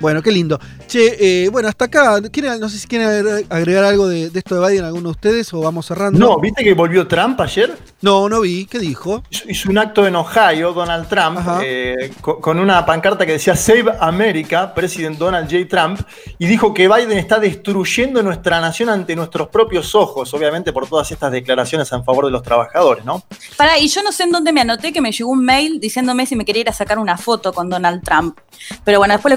Bueno, 0.00 0.22
qué 0.22 0.30
lindo. 0.30 0.58
Che, 0.86 1.44
eh, 1.44 1.48
bueno, 1.48 1.68
hasta 1.68 1.86
acá, 1.86 2.20
no 2.20 2.68
sé 2.68 2.78
si 2.78 2.86
quieren 2.86 3.44
agregar 3.50 3.84
algo 3.84 4.06
de, 4.08 4.30
esto 4.32 4.60
de 4.60 4.68
Biden 4.68 4.84
alguno 4.84 5.08
de 5.08 5.12
ustedes 5.12 5.52
o 5.52 5.60
vamos 5.60 5.86
cerrando. 5.86 6.18
No, 6.18 6.38
¿viste 6.38 6.62
que 6.62 6.74
volvió 6.74 7.06
Trump 7.06 7.40
ayer? 7.40 7.76
No, 8.00 8.28
no 8.28 8.40
vi. 8.40 8.66
¿Qué 8.66 8.78
dijo? 8.78 9.22
Hizo 9.46 9.70
un 9.70 9.78
acto 9.78 10.06
en 10.06 10.14
Ohio, 10.14 10.72
Donald 10.72 11.08
Trump, 11.08 11.40
eh, 11.62 12.12
con 12.20 12.58
una 12.58 12.86
pancarta 12.86 13.26
que 13.26 13.32
decía 13.32 13.56
Save 13.56 13.92
America, 14.00 14.72
President 14.72 15.18
Donald 15.18 15.50
J. 15.50 15.66
Trump, 15.68 16.00
y 16.38 16.46
dijo 16.46 16.72
que 16.72 16.88
Biden 16.88 17.18
está 17.18 17.38
destruyendo 17.38 18.22
nuestra 18.22 18.60
nación 18.60 18.88
ante 18.88 19.16
nuestros 19.16 19.48
propios 19.48 19.94
ojos, 19.94 20.32
obviamente 20.32 20.72
por 20.72 20.88
todas 20.88 21.10
estas 21.10 21.32
declaraciones 21.32 21.90
en 21.92 22.04
favor 22.04 22.26
de 22.26 22.30
los 22.30 22.42
trabajadores, 22.42 23.04
¿no? 23.04 23.24
Para, 23.56 23.78
y 23.78 23.88
yo 23.88 24.02
no 24.02 24.12
sé 24.12 24.22
en 24.24 24.30
dónde 24.30 24.52
me 24.52 24.60
anoté 24.60 24.92
que 24.92 25.00
me 25.00 25.10
llegó 25.10 25.30
un 25.30 25.44
mail 25.44 25.80
diciéndome 25.80 26.24
si 26.26 26.36
me 26.36 26.44
quería 26.44 26.62
ir 26.62 26.68
a 26.68 26.72
sacar 26.72 26.98
una 26.98 27.16
foto 27.16 27.52
con 27.52 27.68
Donald 27.68 28.02
Trump. 28.02 28.38
Pero 28.84 28.98
bueno, 28.98 29.14
después 29.14 29.36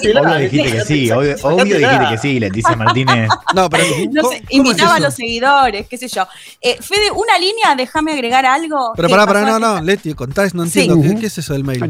Obvio 0.00 0.36
dijiste 0.36 0.72
que 0.72 0.80
sí, 0.84 1.10
obvio, 1.10 1.36
dijiste 1.64 2.06
que 2.10 2.18
sí, 2.18 2.40
Leticia 2.40 2.76
Martínez. 2.76 3.28
No, 3.54 3.68
pero 3.68 3.84
invitaba 4.50 4.96
a 4.96 5.00
los 5.00 5.14
seguidores, 5.14 5.86
qué 5.88 5.98
sé 5.98 6.08
yo. 6.08 6.26
Eh, 6.60 6.78
Fede, 6.80 7.10
una 7.10 7.38
línea, 7.38 7.74
déjame 7.76 8.12
agregar 8.12 8.46
algo. 8.46 8.92
Pero 8.94 9.08
pará, 9.08 9.26
pará, 9.26 9.42
no, 9.42 9.58
no, 9.58 9.82
Leti, 9.82 10.14
contás, 10.14 10.54
no 10.54 10.64
entiendo. 10.64 11.00
¿Qué, 11.18 11.26
es 11.26 11.38
eso 11.38 11.52
del 11.52 11.64
mail? 11.64 11.80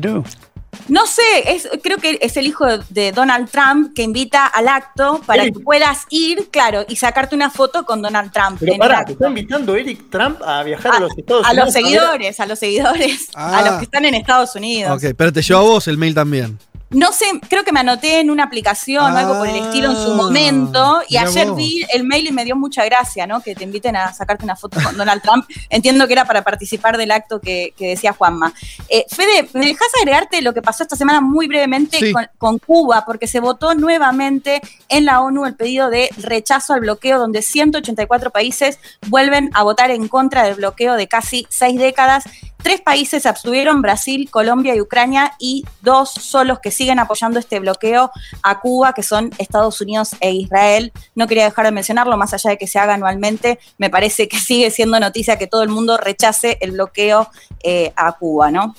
No 0.88 1.06
sé, 1.06 1.22
es, 1.46 1.68
creo 1.82 1.98
que 1.98 2.18
es 2.20 2.36
el 2.36 2.46
hijo 2.46 2.66
de 2.88 3.12
Donald 3.12 3.48
Trump 3.50 3.92
que 3.94 4.02
invita 4.02 4.46
al 4.46 4.68
acto 4.68 5.20
para 5.26 5.44
que 5.44 5.52
puedas 5.52 6.06
ir, 6.10 6.48
claro, 6.50 6.84
y 6.88 6.96
sacarte 6.96 7.34
una 7.36 7.50
foto 7.50 7.84
con 7.84 8.02
Donald 8.02 8.32
Trump. 8.32 8.56
Pero 8.58 8.76
pará, 8.76 9.04
¿te 9.04 9.12
está 9.12 9.28
invitando 9.28 9.76
Eric 9.76 10.10
Trump 10.10 10.40
a 10.42 10.62
viajar 10.62 10.94
a, 10.94 11.00
los 11.00 11.16
Estados 11.16 11.46
Unidos? 11.46 11.62
A 11.62 11.64
los 11.64 11.72
seguidores, 11.72 12.40
a, 12.40 12.46
los 12.46 12.58
seguidores, 12.58 13.28
a 13.34 13.62
los 13.62 13.70
ah. 13.70 13.78
que 13.78 13.84
están 13.84 14.04
en 14.04 14.14
Estados 14.14 14.54
Unidos. 14.56 14.92
Ok, 14.96 15.14
pero 15.16 15.32
te 15.32 15.42
llevó 15.42 15.60
a 15.60 15.62
vos 15.62 15.88
el 15.88 15.98
mail 15.98 16.14
también. 16.14 16.58
No 16.90 17.12
sé, 17.12 17.26
creo 17.48 17.62
que 17.62 17.70
me 17.70 17.78
anoté 17.78 18.18
en 18.18 18.30
una 18.30 18.42
aplicación 18.42 19.12
o 19.12 19.16
algo 19.16 19.38
por 19.38 19.48
el 19.48 19.64
estilo 19.64 19.90
en 19.90 19.96
su 19.96 20.10
ah, 20.10 20.16
momento. 20.16 21.02
Y 21.08 21.18
ayer 21.18 21.52
vi 21.52 21.84
el 21.94 22.02
mail 22.02 22.26
y 22.26 22.32
me 22.32 22.44
dio 22.44 22.56
mucha 22.56 22.84
gracia, 22.84 23.28
¿no? 23.28 23.40
Que 23.40 23.54
te 23.54 23.62
inviten 23.62 23.94
a 23.94 24.12
sacarte 24.12 24.42
una 24.44 24.56
foto 24.56 24.80
con 24.82 24.96
Donald 24.96 25.22
Trump. 25.22 25.44
Entiendo 25.70 26.08
que 26.08 26.14
era 26.14 26.24
para 26.24 26.42
participar 26.42 26.96
del 26.96 27.12
acto 27.12 27.40
que, 27.40 27.74
decía 27.78 28.12
Juanma. 28.12 28.52
Eh, 28.88 29.06
Fede, 29.08 29.48
¿me 29.54 29.66
dejas 29.66 29.86
agregarte 30.00 30.42
lo 30.42 30.52
que 30.52 30.62
pasó 30.62 30.82
esta 30.82 30.96
semana 30.96 31.20
muy 31.20 31.46
brevemente 31.46 32.12
con, 32.38 32.58
Cuba? 32.58 33.04
Porque 33.06 33.28
se 33.28 33.38
votó 33.38 33.76
nuevamente 33.76 34.60
en 34.88 35.04
la 35.04 35.20
ONU 35.20 35.46
el 35.46 35.54
pedido 35.54 35.90
de 35.90 36.10
rechazo 36.16 36.74
al 36.74 36.80
bloqueo, 36.80 37.20
donde 37.20 37.42
184 37.42 38.32
países 38.32 38.80
vuelven 39.06 39.50
a 39.54 39.62
votar 39.62 39.92
en 39.92 40.08
contra 40.08 40.42
del 40.42 40.56
bloqueo 40.56 40.94
de 40.94 41.06
casi 41.06 41.46
seis 41.50 41.78
décadas. 41.78 42.24
Tres 42.62 42.80
países 42.80 43.22
se 43.22 43.28
abstuvieron, 43.28 43.80
Brasil, 43.80 44.28
Colombia 44.30 44.74
y 44.74 44.80
Ucrania, 44.80 45.34
y 45.38 45.64
dos 45.80 46.10
son 46.10 46.48
los 46.48 46.60
que 46.60 46.70
siguen 46.70 46.98
apoyando 46.98 47.38
este 47.38 47.58
bloqueo 47.58 48.10
a 48.42 48.60
Cuba, 48.60 48.92
que 48.92 49.02
son 49.02 49.30
Estados 49.38 49.80
Unidos 49.80 50.10
e 50.20 50.32
Israel. 50.32 50.92
No 51.14 51.26
quería 51.26 51.44
dejar 51.44 51.64
de 51.64 51.72
mencionarlo, 51.72 52.16
más 52.16 52.34
allá 52.34 52.50
de 52.50 52.58
que 52.58 52.66
se 52.66 52.78
haga 52.78 52.94
anualmente, 52.94 53.58
me 53.78 53.88
parece 53.88 54.28
que 54.28 54.38
sigue 54.38 54.70
siendo 54.70 55.00
noticia 55.00 55.38
que 55.38 55.46
todo 55.46 55.62
el 55.62 55.70
mundo 55.70 55.96
rechace 55.96 56.58
el 56.60 56.72
bloqueo 56.72 57.30
eh, 57.62 57.92
a 57.96 58.12
Cuba, 58.12 58.50
¿no? 58.50 58.74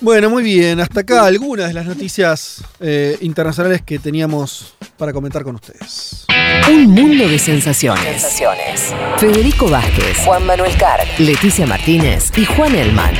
Bueno, 0.00 0.30
muy 0.30 0.42
bien. 0.42 0.80
Hasta 0.80 1.00
acá 1.00 1.26
algunas 1.26 1.68
de 1.68 1.74
las 1.74 1.84
noticias 1.84 2.64
eh, 2.80 3.18
internacionales 3.20 3.82
que 3.82 3.98
teníamos 3.98 4.74
para 4.96 5.12
comentar 5.12 5.44
con 5.44 5.56
ustedes. 5.56 6.24
Un 6.70 6.86
mundo 6.86 7.28
de 7.28 7.38
sensaciones. 7.38 8.02
sensaciones. 8.04 8.94
Federico 9.18 9.68
Vázquez, 9.68 10.18
Juan 10.24 10.46
Manuel 10.46 10.74
Carg, 10.78 11.06
Leticia 11.18 11.66
Martínez 11.66 12.32
y 12.38 12.46
Juan 12.46 12.74
Elman. 12.74 13.14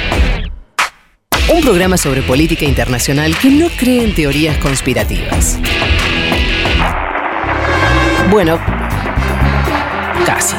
Un 1.52 1.60
programa 1.60 1.98
sobre 1.98 2.22
política 2.22 2.64
internacional 2.64 3.36
que 3.36 3.50
no 3.50 3.68
cree 3.78 4.04
en 4.04 4.14
teorías 4.14 4.56
conspirativas. 4.58 5.58
Bueno, 8.30 8.58
casi. 10.24 10.56